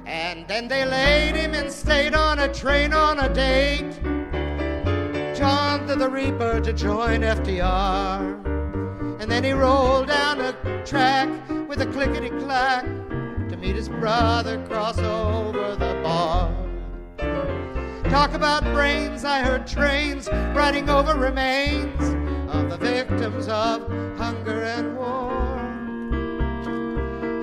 [0.06, 4.02] And then they laid him in state on a train on a date.
[5.34, 8.57] John the Reaper to join FDR.
[9.20, 10.54] And then he rolled down the
[10.86, 11.30] track
[11.68, 12.86] with a clickety clack
[13.50, 16.54] to meet his brother cross over the bar.
[18.10, 22.02] Talk about brains, I heard trains riding over remains
[22.54, 23.82] of the victims of
[24.18, 25.38] hunger and war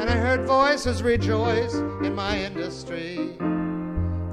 [0.05, 3.39] and I heard voices rejoice in my industry.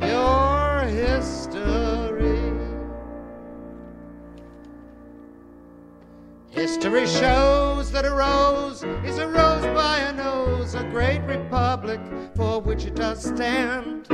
[0.02, 2.41] Your history.
[6.52, 12.02] History shows that a rose is a rose by a nose, a great republic
[12.36, 14.06] for which it does stand.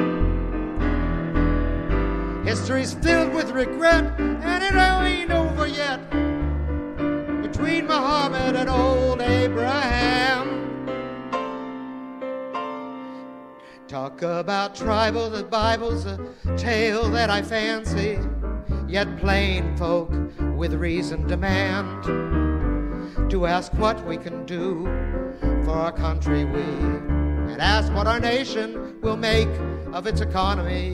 [2.48, 6.00] History's filled with regret, and it ain't over yet
[7.42, 10.54] between Muhammad and old Abraham.
[13.88, 16.20] Talk about tribal, the Bible's a
[16.56, 18.20] tale that I fancy,
[18.88, 20.10] yet plain folk
[20.56, 22.04] with reason demand
[23.30, 24.86] to ask what we can do
[25.64, 26.46] for our country.
[26.46, 29.50] We and ask what our nation will make
[29.94, 30.94] of its economy.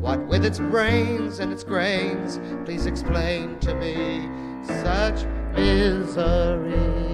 [0.00, 4.28] What with its brains and its grains please explain to me
[4.66, 7.13] such misery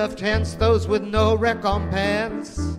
[0.00, 0.16] of
[0.58, 2.78] those with no recompense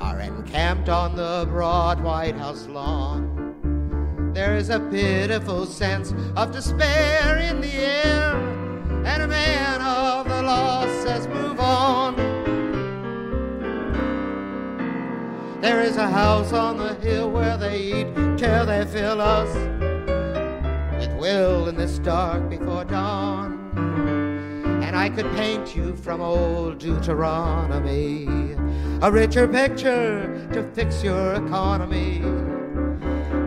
[0.00, 4.32] are encamped on the broad White House lawn.
[4.34, 8.36] There is a pitiful sense of despair in the air,
[9.06, 12.16] and a man of the law says, Move on.
[15.60, 19.54] There is a house on the hill where they eat till they fill us
[20.98, 23.57] with will in this dark before dawn.
[24.88, 28.26] And I could paint you from old Deuteronomy
[29.02, 32.20] a richer picture to fix your economy.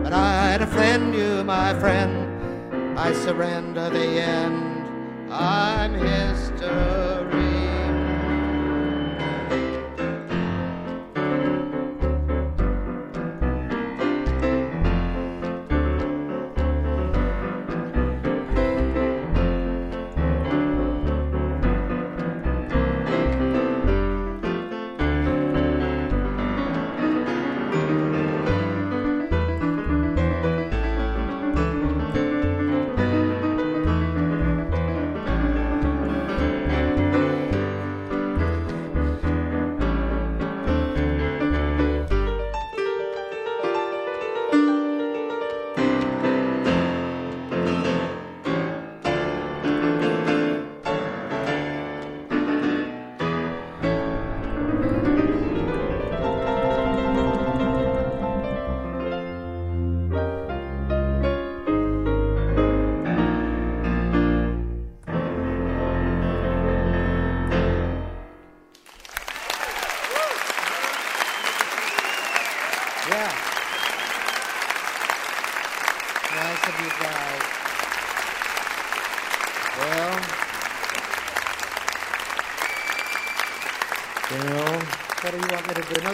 [0.04, 2.96] But I'd offend you, my friend.
[2.96, 5.32] I surrender the end.
[5.32, 7.21] I'm history.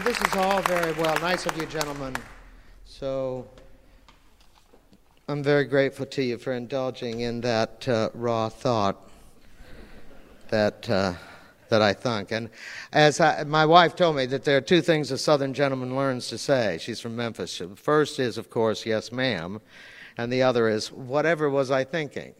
[0.09, 1.15] This is all very well.
[1.21, 2.17] Nice of you, gentlemen.
[2.87, 3.47] So,
[5.29, 9.11] I'm very grateful to you for indulging in that uh, raw thought
[10.49, 10.89] that.
[10.89, 11.13] Uh,
[11.69, 12.33] that I think.
[12.33, 12.49] And
[12.95, 16.29] as I, my wife told me that there are two things a Southern gentleman learns
[16.29, 16.79] to say.
[16.81, 17.59] She's from Memphis.
[17.59, 19.61] The first is, of course, yes, ma'am.
[20.17, 22.33] And the other is, whatever was I thinking?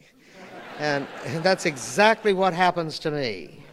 [0.79, 1.05] and
[1.43, 3.63] that's exactly what happens to me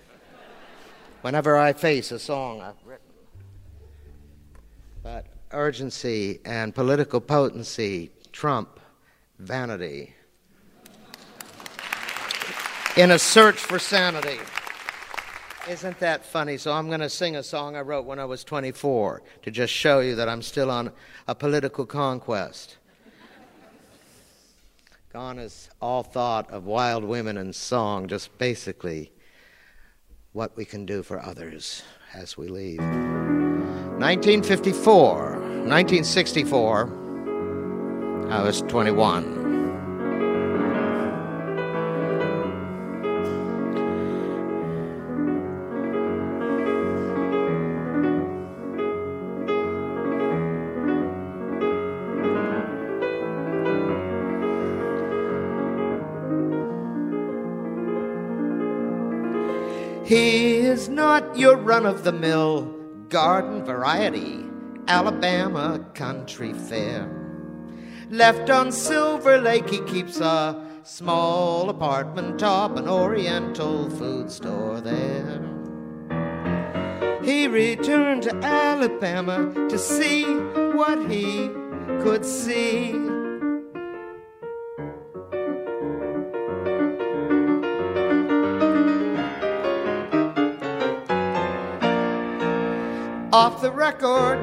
[1.23, 3.06] whenever I face a song I've written.
[5.07, 8.81] But urgency and political potency trump
[9.39, 10.16] vanity
[12.97, 14.41] in a search for sanity.
[15.70, 16.57] Isn't that funny?
[16.57, 19.73] So I'm going to sing a song I wrote when I was 24 to just
[19.73, 20.91] show you that I'm still on
[21.28, 22.78] a political conquest.
[25.12, 29.12] Gone is all thought of wild women and song, just basically
[30.33, 33.56] what we can do for others as we leave.
[33.98, 35.31] 1954,
[35.64, 39.32] 1964, I was 21.
[60.05, 62.76] He is not your run of the mill
[63.09, 64.45] garden variety
[64.89, 67.11] Alabama country fair.
[68.11, 75.43] Left on Silver Lake, he keeps a small apartment top, an oriental food store there.
[77.24, 81.49] He returned to Alabama to see what he
[82.03, 82.93] could see.
[93.39, 94.39] Off the record,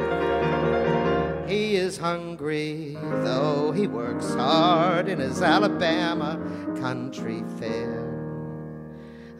[1.49, 6.39] he is hungry, though he works hard in his Alabama
[6.79, 8.05] country fair.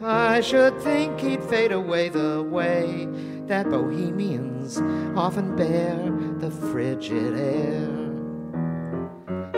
[0.02, 3.06] I should think he'd fade away the way
[3.46, 4.78] that bohemians
[5.16, 6.10] often bear
[6.40, 8.10] the frigid air.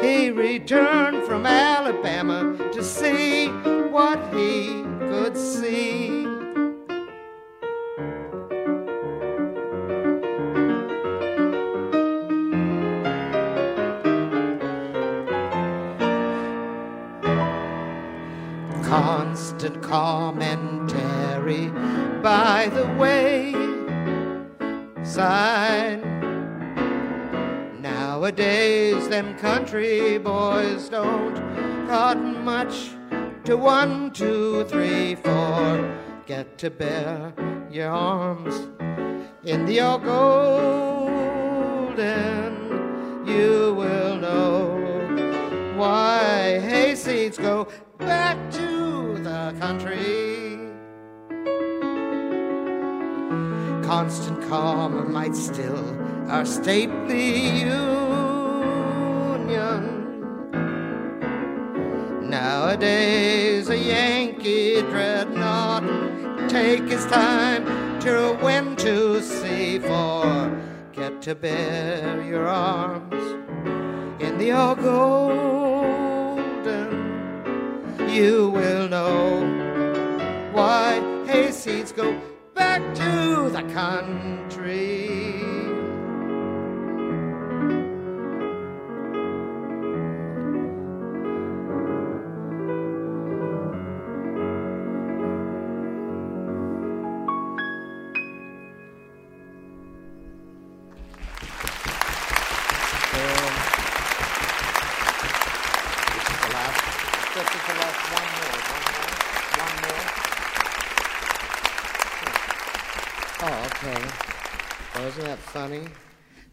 [0.02, 6.25] He returned from Alabama to see what he could see.
[19.66, 21.66] Constant commentary
[22.22, 23.52] by the way
[25.04, 26.04] side.
[27.80, 31.34] Nowadays, them country boys don't
[31.88, 32.90] cotton much
[33.44, 35.98] to one, two, three, four.
[36.26, 37.32] get to bear
[37.68, 38.68] your arms
[39.42, 41.26] in the all golden,
[43.26, 44.76] you will know
[45.76, 47.66] why hayseeds go
[49.66, 50.58] country.
[53.82, 55.84] Constant calm might still
[56.30, 57.82] our stately union.
[62.30, 65.84] Nowadays, a Yankee dreadnought
[66.48, 67.64] take his time
[68.02, 70.60] to when to sea for
[70.92, 73.24] get to bear your arms
[74.22, 75.66] in the all golden.
[78.08, 79.55] You will know
[80.56, 82.18] why hayseeds go
[82.54, 85.45] back to the country.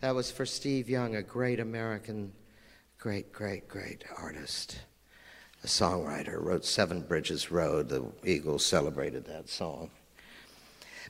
[0.04, 2.34] That was for Steve Young, a great American,
[3.00, 4.82] great, great, great artist,
[5.64, 6.44] a songwriter.
[6.44, 7.88] Wrote Seven Bridges Road.
[7.88, 9.92] The Eagles celebrated that song.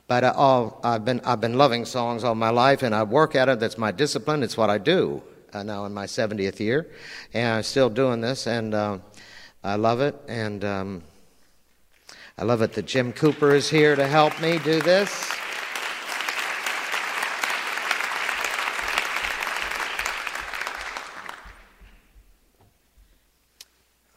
[0.06, 3.34] But uh, all, I've, been, I've been loving songs all my life, and I work
[3.34, 3.58] at it.
[3.58, 4.44] That's my discipline.
[4.44, 6.88] It's what I do uh, now in my 70th year.
[7.32, 8.98] And I'm still doing this, and uh,
[9.64, 10.14] I love it.
[10.28, 11.02] And um,
[12.38, 15.34] I love it that Jim Cooper is here to help me do this.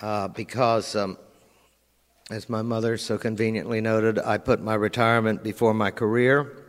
[0.02, 1.18] Uh, because, um,
[2.30, 6.64] as my mother so conveniently noted, I put my retirement before my career.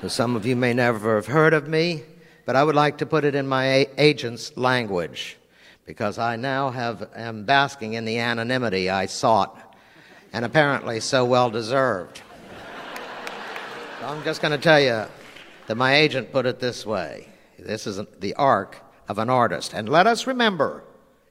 [0.00, 2.02] So some of you may never have heard of me,
[2.44, 5.38] but I would like to put it in my a- agent's language
[5.86, 9.58] because I now have, am basking in the anonymity I sought
[10.32, 12.20] and apparently so well deserved.
[14.00, 15.04] so I'm just going to tell you
[15.66, 17.28] that my agent put it this way
[17.58, 19.72] this is the arc of an artist.
[19.72, 20.84] And let us remember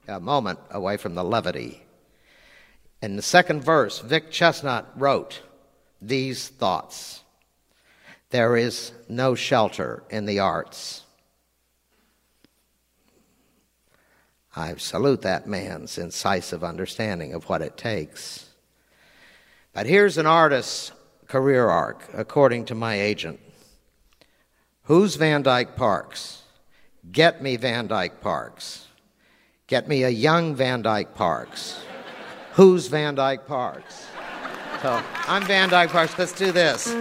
[0.08, 1.82] a moment away from the levity.
[3.02, 5.42] In the second verse, Vic Chesnutt wrote
[6.00, 7.22] these thoughts
[8.30, 11.02] There is no shelter in the arts.
[14.56, 18.50] I salute that man's incisive understanding of what it takes.
[19.72, 20.92] But here's an artist's
[21.26, 23.40] career arc, according to my agent.
[24.84, 26.42] Who's Van Dyke Parks?
[27.10, 28.86] Get me Van Dyke Parks.
[29.74, 31.84] Get me a young Van Dyke Parks.
[32.52, 34.06] Who's Van Dyke Parks?
[34.80, 36.16] So I'm Van Dyke Parks.
[36.16, 36.94] Let's do this.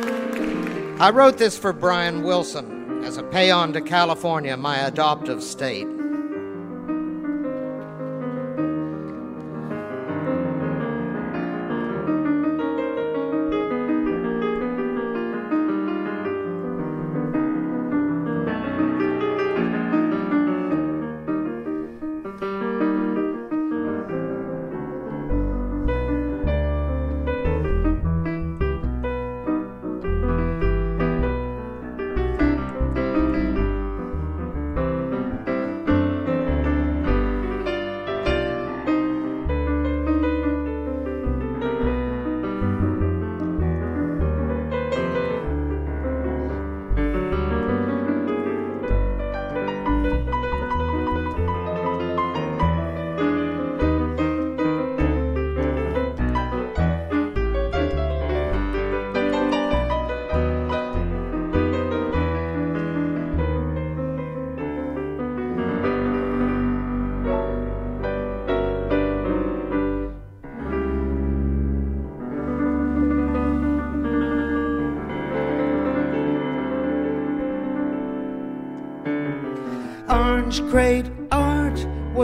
[0.99, 5.85] I wrote this for Brian Wilson as a paean to California, my adoptive state.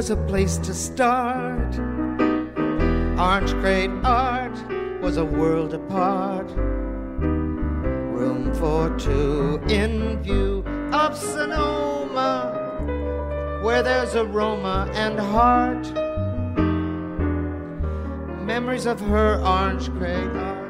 [0.09, 1.77] A place to start.
[3.19, 4.57] Orange Crate Art
[5.01, 6.49] was a world apart.
[7.19, 10.63] Room for two in view
[10.93, 12.55] of Sonoma,
[13.61, 15.91] where there's aroma and heart.
[18.43, 20.69] Memories of her orange crate art.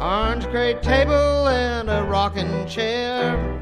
[0.00, 3.59] Orange crate table and a rocking chair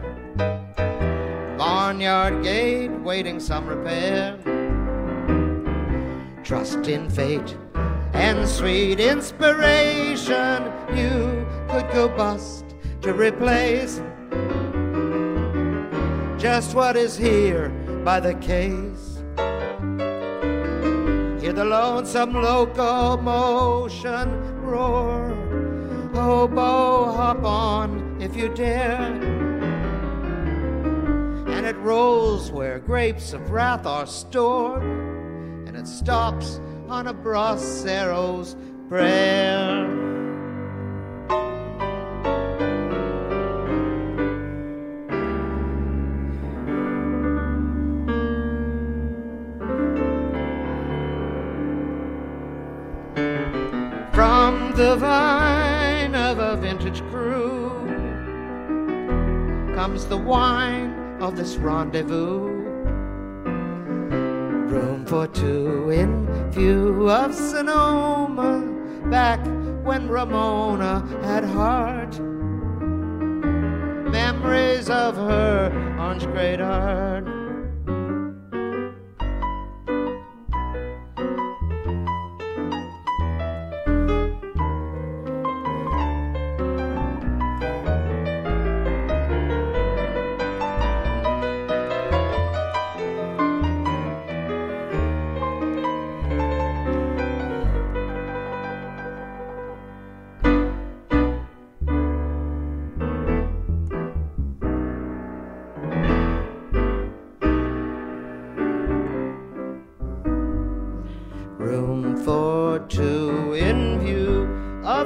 [1.98, 4.38] barnyard gate waiting some repair.
[6.44, 7.56] Trust in fate
[8.12, 10.62] and sweet inspiration
[10.94, 14.00] you could go bust to replace
[16.40, 17.70] just what is here
[18.04, 19.24] by the case.
[21.42, 24.28] Hear the lonesome locomotion
[24.62, 25.34] roar.
[26.14, 29.37] Oh, Hobo, hop on if you dare.
[31.68, 38.56] It rolls where grapes of wrath are stored, and it stops on a bracero's
[38.88, 39.86] prayer.
[54.14, 57.68] From the vine of a vintage crew
[59.74, 60.87] comes the wine
[61.28, 62.48] of this rendezvous.
[64.72, 68.62] Room for two in view of Sonoma,
[69.10, 69.38] back
[69.84, 72.18] when Ramona had heart.
[74.10, 77.27] Memories of her orange crate art.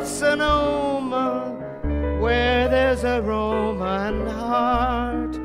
[0.02, 1.54] Of Sonoma,
[2.20, 5.38] where there's a Roman heart.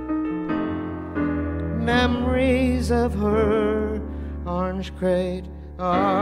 [1.80, 4.02] Memories of her
[4.48, 5.46] orange crate
[5.78, 6.17] art.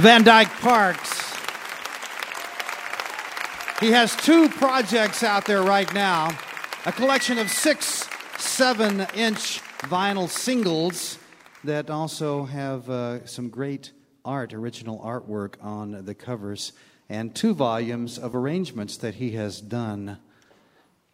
[0.00, 1.34] Van Dyke Parks.
[3.80, 6.36] He has two projects out there right now
[6.84, 8.06] a collection of six
[8.36, 11.18] seven inch vinyl singles
[11.64, 13.92] that also have uh, some great
[14.22, 16.74] art, original artwork on the covers,
[17.08, 20.18] and two volumes of arrangements that he has done.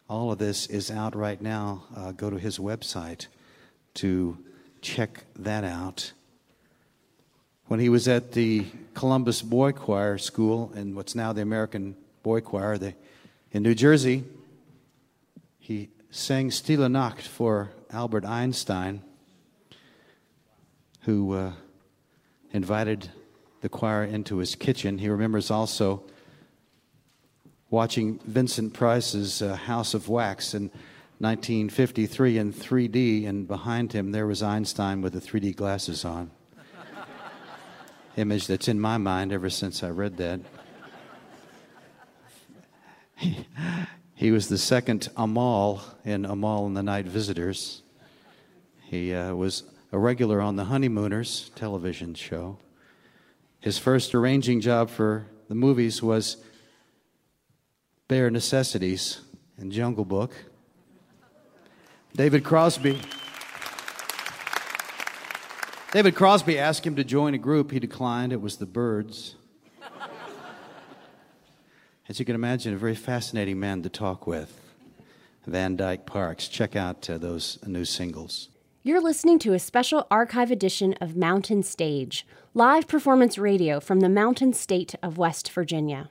[0.09, 1.85] All of this is out right now.
[1.95, 3.27] Uh, go to his website
[3.93, 4.37] to
[4.81, 6.11] check that out
[7.67, 12.41] when he was at the Columbus Boy Choir School in what's now the American Boy
[12.41, 12.93] Choir the,
[13.51, 14.23] in New Jersey.
[15.59, 19.01] He sang Stille Nacht for Albert Einstein,
[21.01, 21.51] who uh,
[22.51, 23.09] invited
[23.61, 24.97] the choir into his kitchen.
[24.97, 26.03] He remembers also
[27.69, 30.63] watching Vincent Price's uh, House of Wax in
[31.19, 36.29] 1953 in 3D, and behind him there was Einstein with the 3D glasses on
[38.15, 40.39] image that's in my mind ever since I read that.
[43.15, 43.47] He,
[44.15, 47.81] he was the second Amahl in Amahl and the Night Visitors.
[48.83, 52.57] He uh, was a regular on the Honeymooners television show.
[53.59, 56.37] His first arranging job for the movies was
[58.07, 59.21] Bare Necessities
[59.57, 60.33] and Jungle Book.
[62.15, 62.99] David Crosby.
[65.93, 67.69] David Crosby asked him to join a group.
[67.69, 68.33] He declined.
[68.33, 69.35] It was the Byrds.
[72.09, 74.59] As you can imagine, a very fascinating man to talk with.
[75.45, 76.47] Van Dyke Parks.
[76.47, 78.49] Check out uh, those new singles.
[78.81, 82.25] You're listening to a special archive edition of Mountain Stage,
[82.55, 86.09] live performance radio from the Mountain State of West Virginia.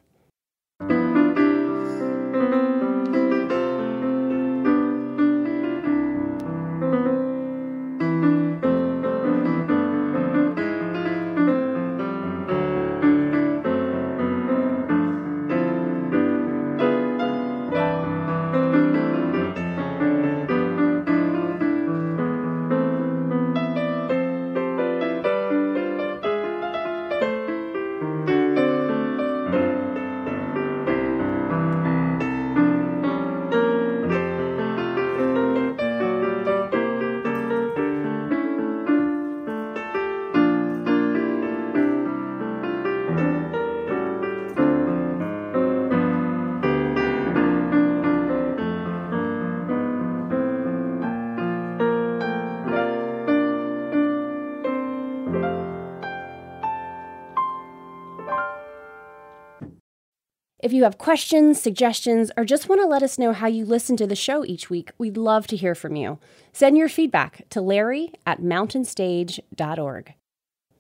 [60.73, 63.95] If you have questions, suggestions, or just want to let us know how you listen
[63.99, 66.19] to the show each week, we'd love to hear from you.
[66.51, 70.15] Send your feedback to larry at mountainstage.org.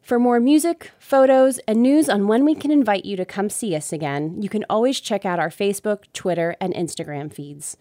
[0.01, 3.77] For more music, photos, and news on when we can invite you to come see
[3.77, 7.77] us again, you can always check out our Facebook, Twitter, and Instagram feeds.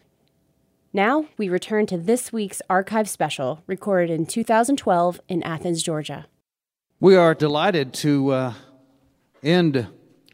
[0.91, 6.27] Now, we return to this week's archive special, recorded in 2012 in Athens, Georgia.
[6.99, 8.53] We are delighted to uh,
[9.41, 9.88] end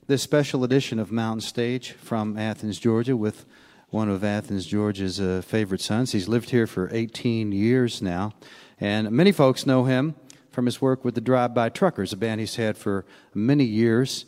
[0.08, 3.46] this special edition of Mountain Stage from Athens, Georgia, with
[3.90, 6.14] one of Athens, Georgia's uh, favorite sons.
[6.14, 8.32] He's lived here for 18 years now,
[8.80, 10.16] and many folks know him
[10.50, 14.26] from his work with the Drive By Truckers, a band he's had for many years.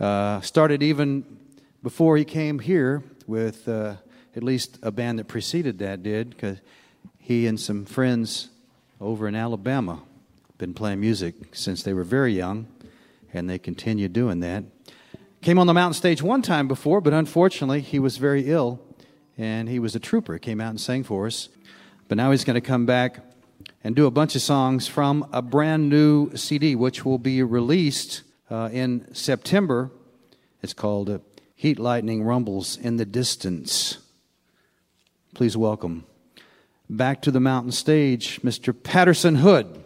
[0.00, 1.24] Uh, started even
[1.82, 3.96] before he came here with uh,
[4.34, 6.56] at least a band that preceded that did, because
[7.18, 8.48] he and some friends
[8.98, 10.00] over in Alabama
[10.56, 12.66] been playing music since they were very young,
[13.34, 14.64] and they continue doing that.
[15.40, 18.80] Came on the mountain stage one time before, but unfortunately, he was very ill,
[19.36, 20.34] and he was a trooper.
[20.34, 21.48] He came out and sang for us.
[22.08, 23.20] But now he's going to come back
[23.84, 28.22] and do a bunch of songs from a brand new CD, which will be released
[28.50, 29.92] uh, in September.
[30.60, 31.18] It's called uh,
[31.54, 33.98] Heat Lightning Rumbles in the Distance.
[35.34, 36.04] Please welcome
[36.90, 38.74] back to the mountain stage, Mr.
[38.74, 39.84] Patterson Hood.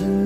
[0.00, 0.23] And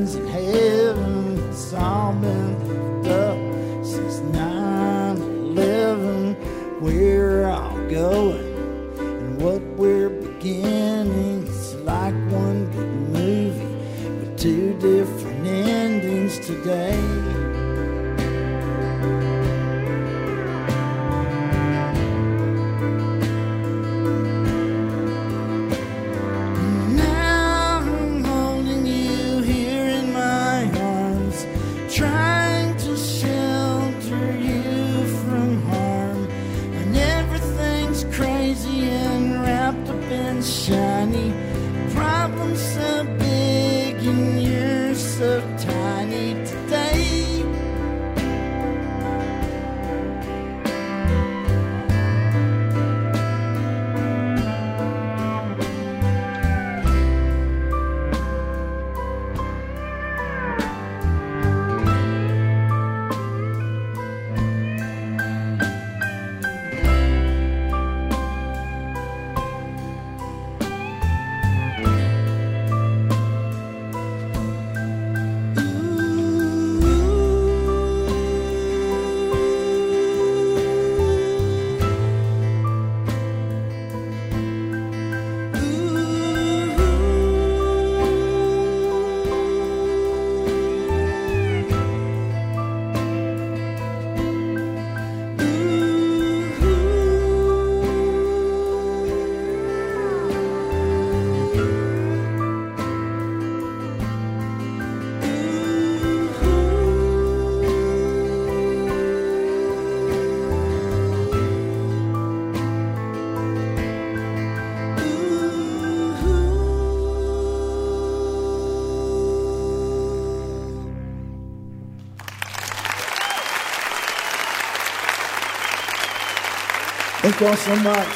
[127.38, 128.08] Thank you all so much.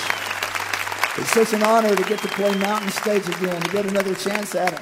[1.17, 4.57] It's such an honor to get to play Mountain Stage again, to get another chance
[4.57, 4.81] at it.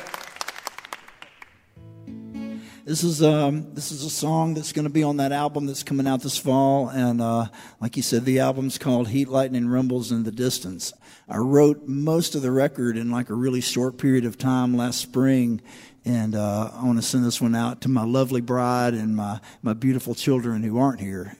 [2.86, 5.82] This is um, this is a song that's going to be on that album that's
[5.82, 7.48] coming out this fall, and uh,
[7.82, 10.94] like you said, the album's called "Heat, Lightning, Rumbles in the Distance."
[11.28, 15.00] I wrote most of the record in like a really short period of time last
[15.00, 15.60] spring,
[16.06, 19.38] and uh, I want to send this one out to my lovely bride and my
[19.60, 21.36] my beautiful children who aren't here.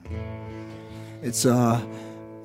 [1.22, 1.82] It's uh.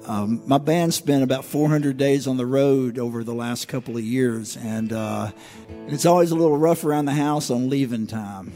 [0.07, 4.03] Um, my band spent about 400 days on the road over the last couple of
[4.03, 5.31] years, and uh,
[5.87, 8.53] it's always a little rough around the house on leaving time.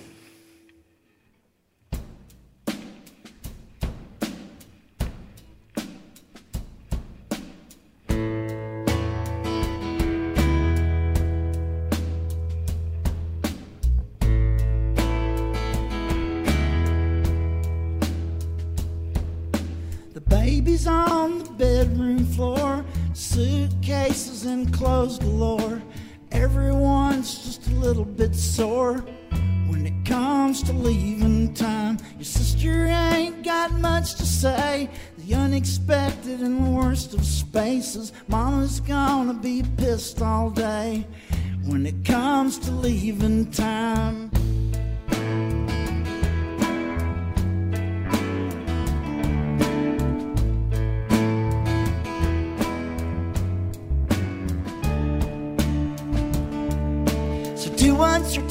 [24.09, 25.81] Suitcases and clothes galore.
[26.31, 28.97] Everyone's just a little bit sore
[29.67, 31.97] when it comes to leaving time.
[32.17, 34.89] Your sister ain't got much to say.
[35.17, 38.13] The unexpected and worst of spaces.
[38.27, 41.05] Mama's gonna be pissed all day
[41.65, 44.31] when it comes to leaving time.
[58.29, 58.47] Once you're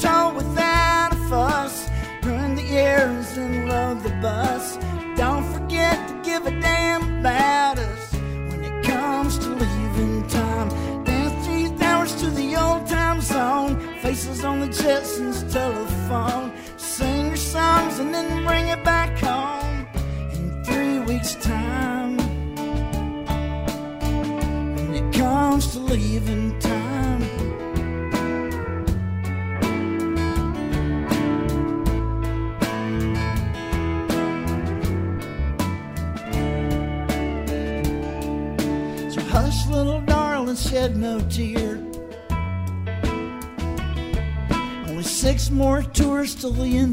[46.55, 46.88] tours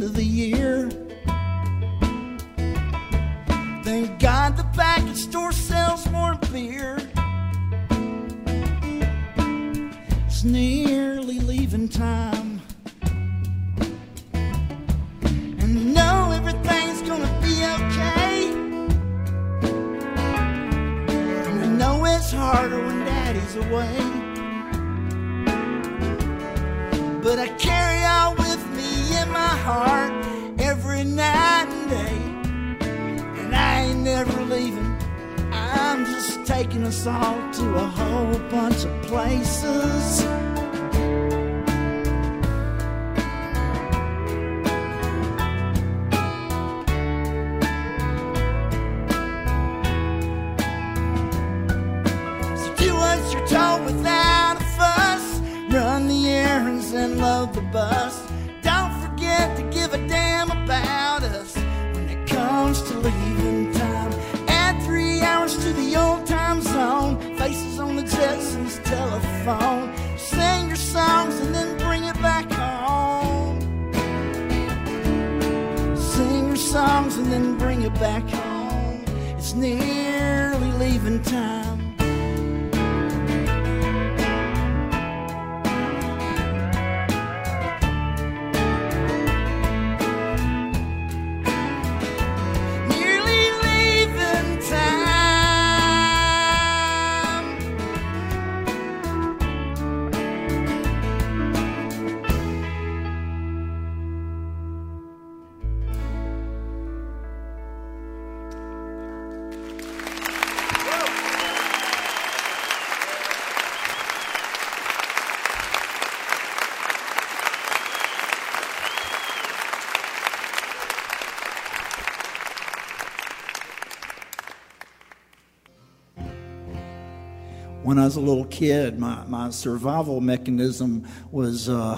[127.86, 131.96] when I was a little kid, my, my survival mechanism was uh,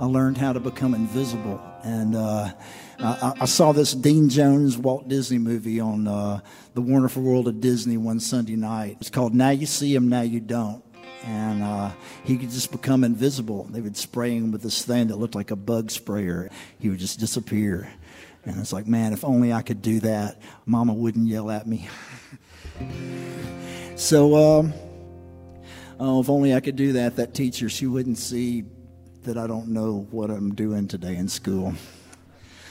[0.00, 1.60] I learned how to become invisible.
[1.84, 2.50] And uh,
[2.98, 6.40] I, I, saw this Dean Jones Walt Disney movie on uh,
[6.72, 8.96] the Wonderful World of Disney one Sunday night.
[9.02, 10.82] It's called Now You See Him, Now You Don't.
[11.24, 11.90] And uh,
[12.24, 13.64] he could just become invisible.
[13.64, 16.50] They would spray him with this thing that looked like a bug sprayer.
[16.78, 17.92] He would just disappear.
[18.46, 21.86] And it's like, man, if only I could do that, Mama wouldn't yell at me.
[23.94, 24.72] So, um,
[26.02, 28.64] oh, if only I could do that, that teacher, she wouldn't see
[29.22, 31.74] that I don't know what I'm doing today in school.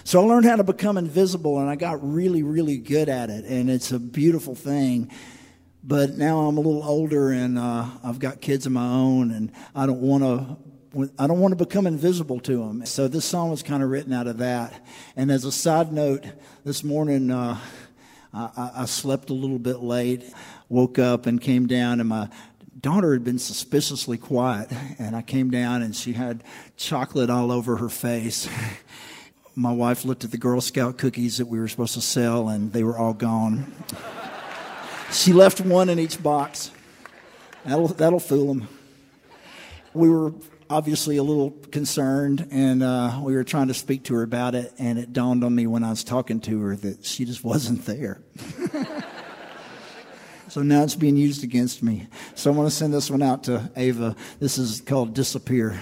[0.03, 3.45] So I learned how to become invisible and I got really, really good at it.
[3.45, 5.09] And it's a beautiful thing.
[5.81, 9.51] But now I'm a little older and uh, I've got kids of my own and
[9.73, 10.57] I don't want to.
[11.17, 12.85] I don't want to become invisible to them.
[12.85, 14.85] So this song was kind of written out of that.
[15.15, 16.25] And as a side note,
[16.65, 17.57] this morning uh,
[18.33, 20.33] I, I slept a little bit late,
[20.67, 22.27] woke up and came down, and my
[22.81, 24.69] daughter had been suspiciously quiet.
[24.97, 26.43] And I came down and she had
[26.77, 28.49] chocolate all over her face.
[29.55, 32.71] my wife looked at the Girl Scout cookies that we were supposed to sell, and
[32.71, 33.71] they were all gone.
[35.11, 36.71] she left one in each box.
[37.65, 38.67] That'll, that'll fool them.
[39.93, 40.33] We were
[40.69, 44.73] obviously a little concerned, and uh, we were trying to speak to her about it,
[44.79, 47.85] and it dawned on me when I was talking to her that she just wasn't
[47.85, 48.21] there.
[50.51, 52.07] so now it's being used against me.
[52.35, 54.17] So I want to send this one out to Ava.
[54.41, 55.81] This is called Disappear.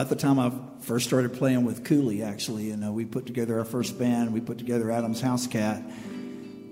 [0.00, 0.50] about the time I
[0.80, 4.32] first started playing with Cooley, actually, and uh, we put together our first band.
[4.32, 5.82] We put together Adam's House Cat.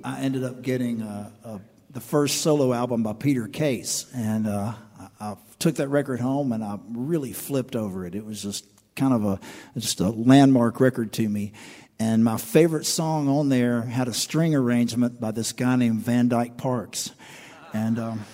[0.02, 1.58] I ended up getting uh,
[1.90, 6.52] the first solo album by Peter Case, and uh, I, I took that record home
[6.52, 8.14] and I really flipped over it.
[8.14, 8.64] It was just
[8.96, 9.40] kind of a
[9.76, 11.52] just a landmark record to me.
[11.98, 16.28] And my favorite song on there had a string arrangement by this guy named Van
[16.28, 17.10] Dyke Parks.
[17.74, 18.24] And, um,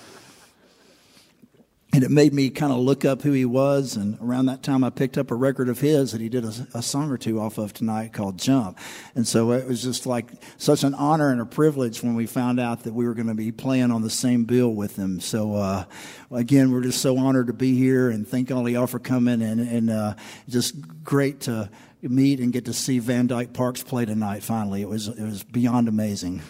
[1.95, 3.95] and it made me kind of look up who he was.
[3.95, 6.51] And around that time, I picked up a record of his that he did a,
[6.73, 8.77] a, song or two off of tonight called Jump.
[9.15, 10.25] And so it was just like
[10.57, 13.33] such an honor and a privilege when we found out that we were going to
[13.33, 15.21] be playing on the same bill with him.
[15.21, 15.85] So, uh,
[16.31, 19.61] again, we're just so honored to be here and thank all y'all for coming and,
[19.61, 20.15] and uh,
[20.49, 21.69] just great to
[22.01, 24.81] meet and get to see Van Dyke Parks play tonight finally.
[24.81, 26.41] It was, it was beyond amazing.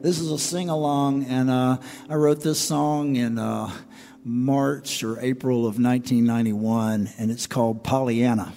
[0.00, 3.68] This is a sing along, and uh, I wrote this song in uh,
[4.22, 8.52] March or April of 1991, and it's called Pollyanna.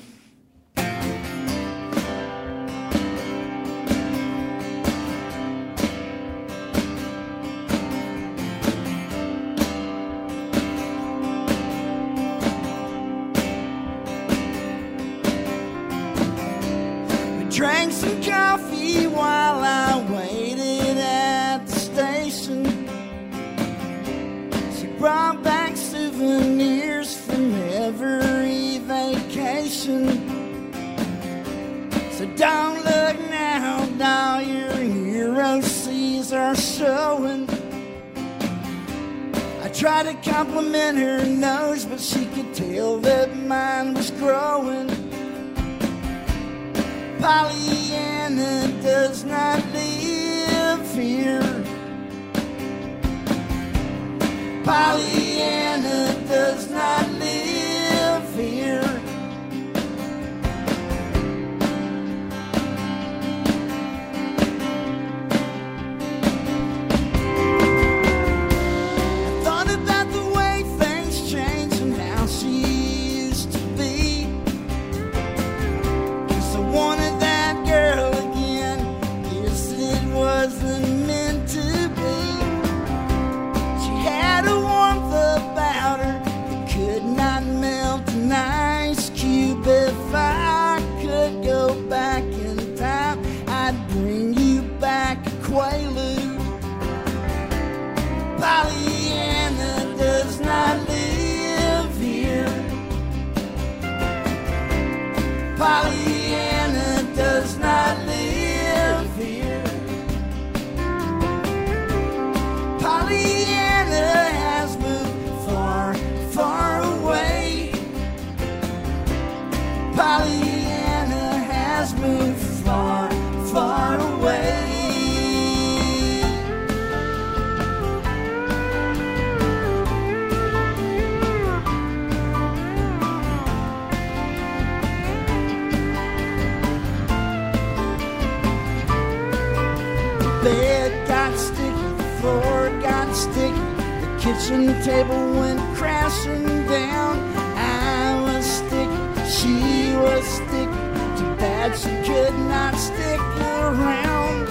[144.52, 147.18] kitchen table went crashing down.
[147.57, 148.90] I was stick,
[149.26, 150.69] she was stick,
[151.18, 154.49] too bad she could not stick around.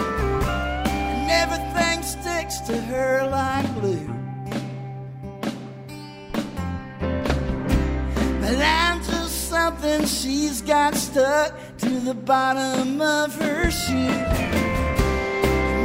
[0.89, 4.07] And everything sticks to her like glue.
[8.41, 14.25] But I'm just something she's got stuck to the bottom of her shoe.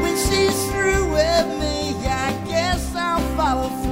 [0.02, 3.85] When she's through with me, I guess I'll follow.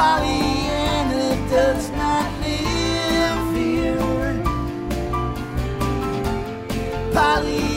[0.00, 4.00] Pollyanna does not live here.
[7.12, 7.69] Pollyanna.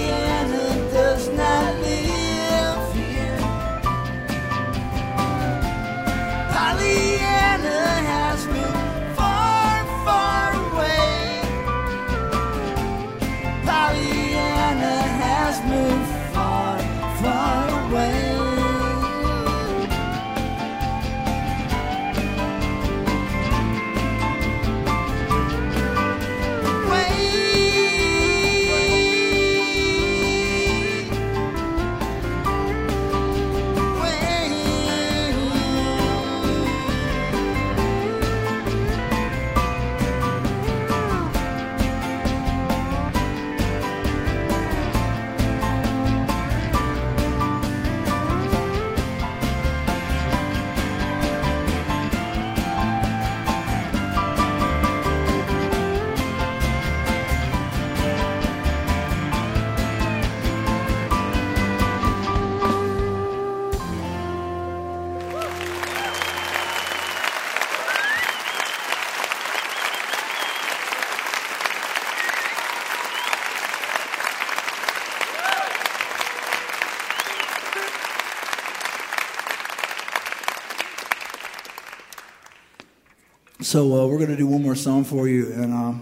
[83.73, 85.93] So uh, we're going to do one more song for you, and uh,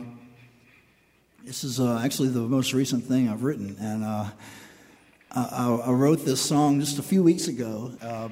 [1.46, 3.78] this is uh, actually the most recent thing I've written.
[3.80, 4.26] And uh,
[5.32, 7.94] I, I, wrote this song just a few weeks ago.
[8.02, 8.28] Uh,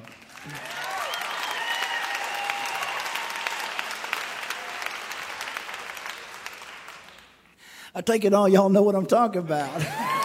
[7.94, 9.82] I take it all y'all know what I'm talking about.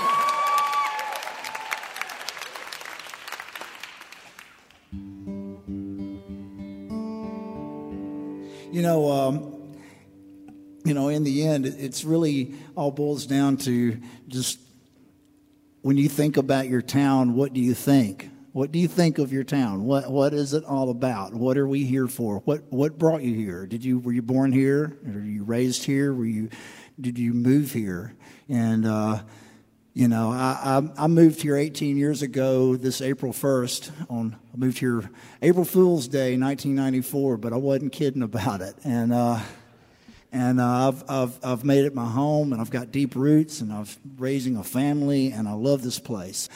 [8.76, 9.74] you know, um,
[10.84, 13.98] you know, in the end, it's really all boils down to
[14.28, 14.60] just
[15.82, 18.30] when you think about your town, what do you think?
[18.52, 19.86] What do you think of your town?
[19.86, 21.34] What what is it all about?
[21.34, 22.40] What are we here for?
[22.40, 23.66] What what brought you here?
[23.66, 24.98] Did you were you born here?
[25.06, 26.14] Were you raised here?
[26.14, 26.50] Were you
[27.00, 28.14] did you move here?
[28.50, 29.22] And uh,
[29.96, 32.76] you know, I, I, I moved here 18 years ago.
[32.76, 35.10] This April 1st, on I moved here
[35.42, 37.38] April Fool's Day, 1994.
[37.38, 39.40] But I wasn't kidding about it, and uh,
[40.34, 43.72] and uh, I've, I've I've made it my home, and I've got deep roots, and
[43.72, 43.86] I'm
[44.18, 46.50] raising a family, and I love this place.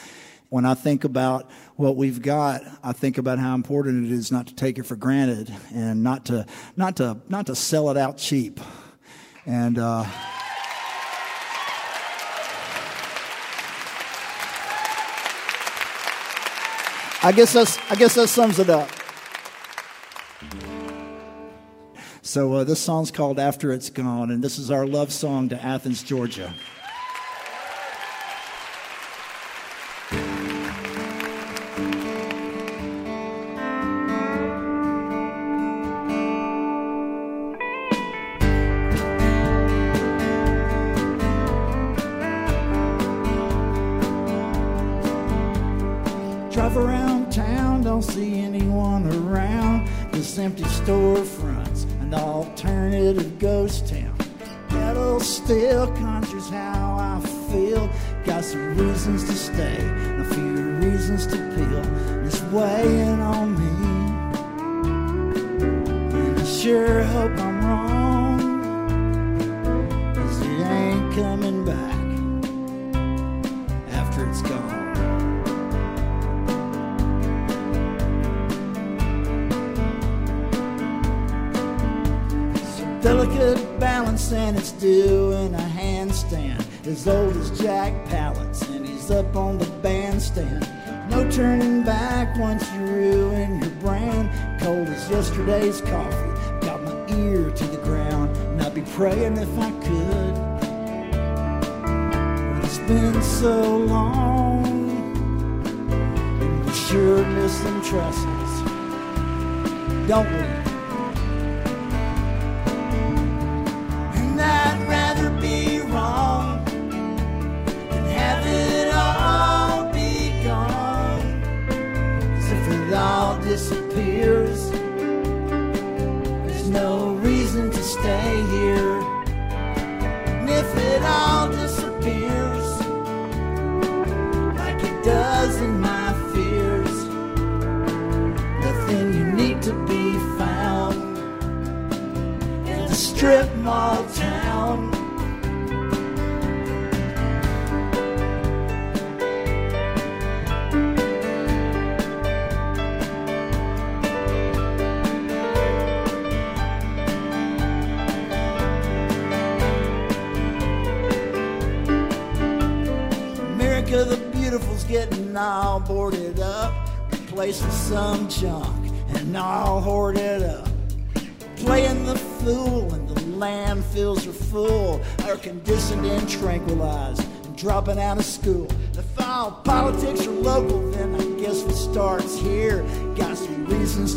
[0.50, 4.48] When I think about what we've got, I think about how important it is not
[4.48, 6.44] to take it for granted, and not to
[6.76, 8.60] not to not to sell it out cheap,
[9.46, 9.78] and.
[9.78, 10.04] Uh,
[17.22, 18.88] I guess that's I guess that sums it up.
[22.22, 25.62] So uh, this song's called "After It's Gone," and this is our love song to
[25.62, 26.54] Athens, Georgia.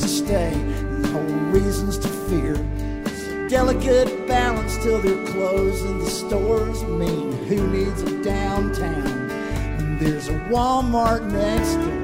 [0.03, 0.51] To stay,
[1.13, 1.23] whole
[1.53, 2.55] reasons to fear.
[3.47, 6.83] delicate balance till they're closing the stores.
[6.83, 9.29] mean, who needs a downtown?
[9.99, 12.02] there's a Walmart next door.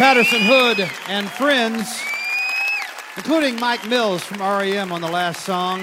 [0.00, 2.00] Patterson Hood and friends,
[3.18, 5.82] including Mike Mills from REM on the last song.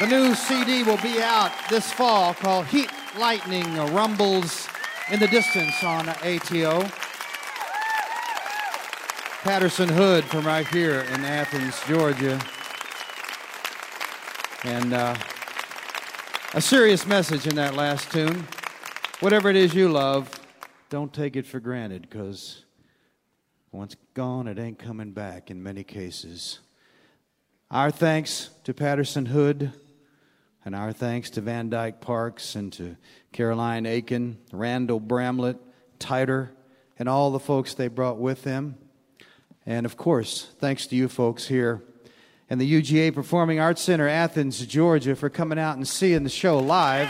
[0.00, 4.70] The new CD will be out this fall called Heat Lightning Rumbles
[5.10, 6.88] in the Distance on ATO.
[9.42, 12.40] Patterson Hood from right here in Athens, Georgia.
[14.64, 15.14] And uh,
[16.54, 18.48] a serious message in that last tune.
[19.20, 20.39] Whatever it is you love,
[20.90, 22.64] don't take it for granted because
[23.72, 26.58] once gone, it ain't coming back in many cases.
[27.70, 29.72] Our thanks to Patterson Hood.
[30.62, 32.96] And our thanks to Van Dyke Parks and to
[33.32, 35.56] Caroline Aiken, Randall Bramlett,
[35.98, 36.50] Teitur,
[36.98, 38.76] and all the folks they brought with them.
[39.64, 41.82] And of course, thanks to you folks here
[42.50, 46.58] and the UGA Performing Arts Center, Athens, Georgia, for coming out and seeing the show
[46.58, 47.08] live.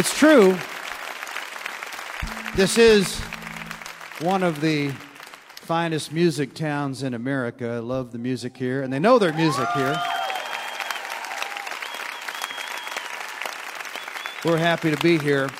[0.00, 0.56] It's true.
[2.56, 3.20] This is
[4.22, 4.92] one of the
[5.56, 7.68] finest music towns in America.
[7.68, 9.94] I love the music here, and they know their music here.
[14.42, 15.50] We're happy to be here.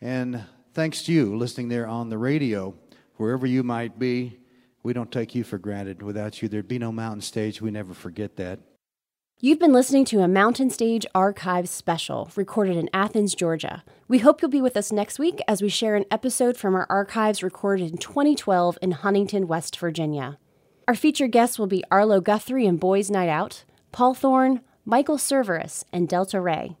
[0.00, 0.44] And
[0.74, 2.72] thanks to you listening there on the radio,
[3.16, 4.38] wherever you might be,
[4.84, 6.02] we don't take you for granted.
[6.02, 7.60] Without you, there'd be no mountain stage.
[7.60, 8.60] We never forget that.
[9.40, 13.84] You've been listening to a Mountain Stage Archives special recorded in Athens, Georgia.
[14.08, 16.88] We hope you'll be with us next week as we share an episode from our
[16.90, 20.38] archives recorded in 2012 in Huntington, West Virginia.
[20.88, 23.62] Our featured guests will be Arlo Guthrie and Boys Night Out,
[23.92, 26.76] Paul Thorn, Michael Cerveris, and Delta Rae.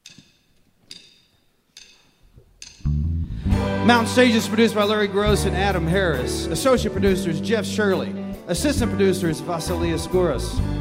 [3.86, 6.46] Mountain Stage is produced by Larry Groce and Adam Harris.
[6.46, 8.12] Associate producers Jeff Shirley.
[8.48, 10.77] Assistant producers Vasilias Gouras.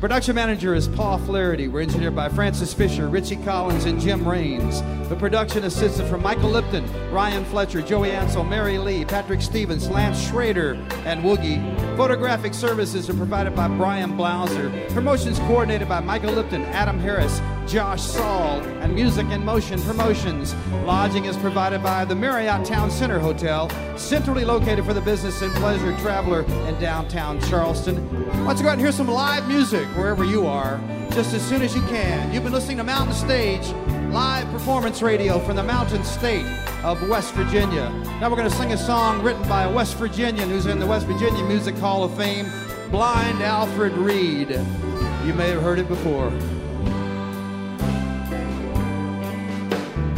[0.00, 1.66] Production manager is Paul Flaherty.
[1.66, 4.80] We're engineered by Francis Fisher, Richie Collins, and Jim Raines.
[5.08, 10.24] The production assistant from Michael Lipton, Ryan Fletcher, Joey Ansel, Mary Lee, Patrick Stevens, Lance
[10.24, 11.96] Schrader, and Woogie.
[11.96, 14.88] Photographic services are provided by Brian Blauser.
[14.90, 20.54] Promotions coordinated by Michael Lipton, Adam Harris, Josh Saul, and Music in Motion Promotions.
[20.84, 23.68] Lodging is provided by the Marriott Town Center Hotel,
[23.98, 27.96] centrally located for the business and pleasure traveler in downtown Charleston.
[27.96, 30.80] You go out and hear some live music wherever you are,
[31.12, 32.32] just as soon as you can.
[32.32, 33.66] You've been listening to Mountain Stage,
[34.10, 36.46] live performance radio from the mountain state
[36.82, 37.90] of West Virginia.
[38.20, 40.86] Now we're going to sing a song written by a West Virginian who's in the
[40.86, 42.50] West Virginia Music Hall of Fame,
[42.90, 44.50] Blind Alfred Reed.
[44.50, 46.30] You may have heard it before.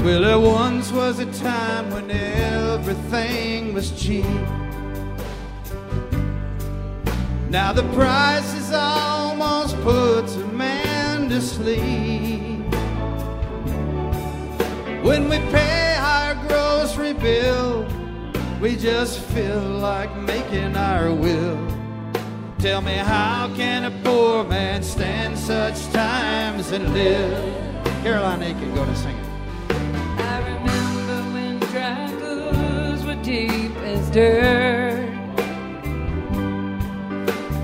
[0.05, 4.25] Well, there once was a time when everything was cheap.
[7.51, 12.61] Now the price is almost puts a man to sleep.
[15.03, 17.89] When we pay our grocery bill,
[18.61, 21.59] we just feel like making our will.
[22.61, 27.83] Tell me, how can a poor man stand such times and live?
[28.05, 29.27] Caroline Aiken, go to sing it.
[30.21, 35.00] I remember when dry goods were deep as dirt.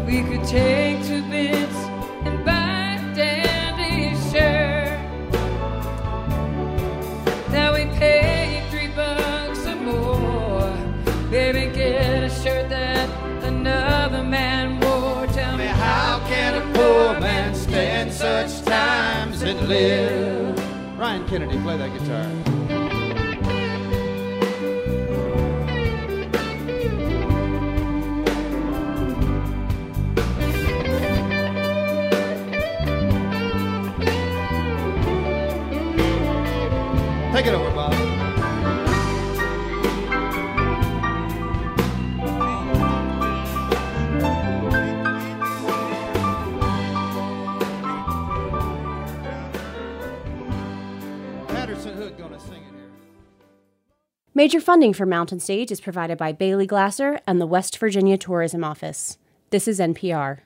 [0.07, 1.75] We could take two bits
[2.25, 4.99] and buy dandy shirt.
[7.51, 10.73] Now we pay three bucks or more.
[11.31, 13.09] Baby, get a shirt that
[13.43, 15.27] another man wore.
[15.29, 20.99] Tell me, How can a poor man stand such times and live?
[20.99, 22.56] Ryan Kennedy, play that guitar.
[37.37, 37.93] Take it over, Bob.
[54.35, 58.65] Major funding for Mountain Stage is provided by Bailey Glasser and the West Virginia Tourism
[58.65, 59.19] Office.
[59.51, 60.39] This is NPR.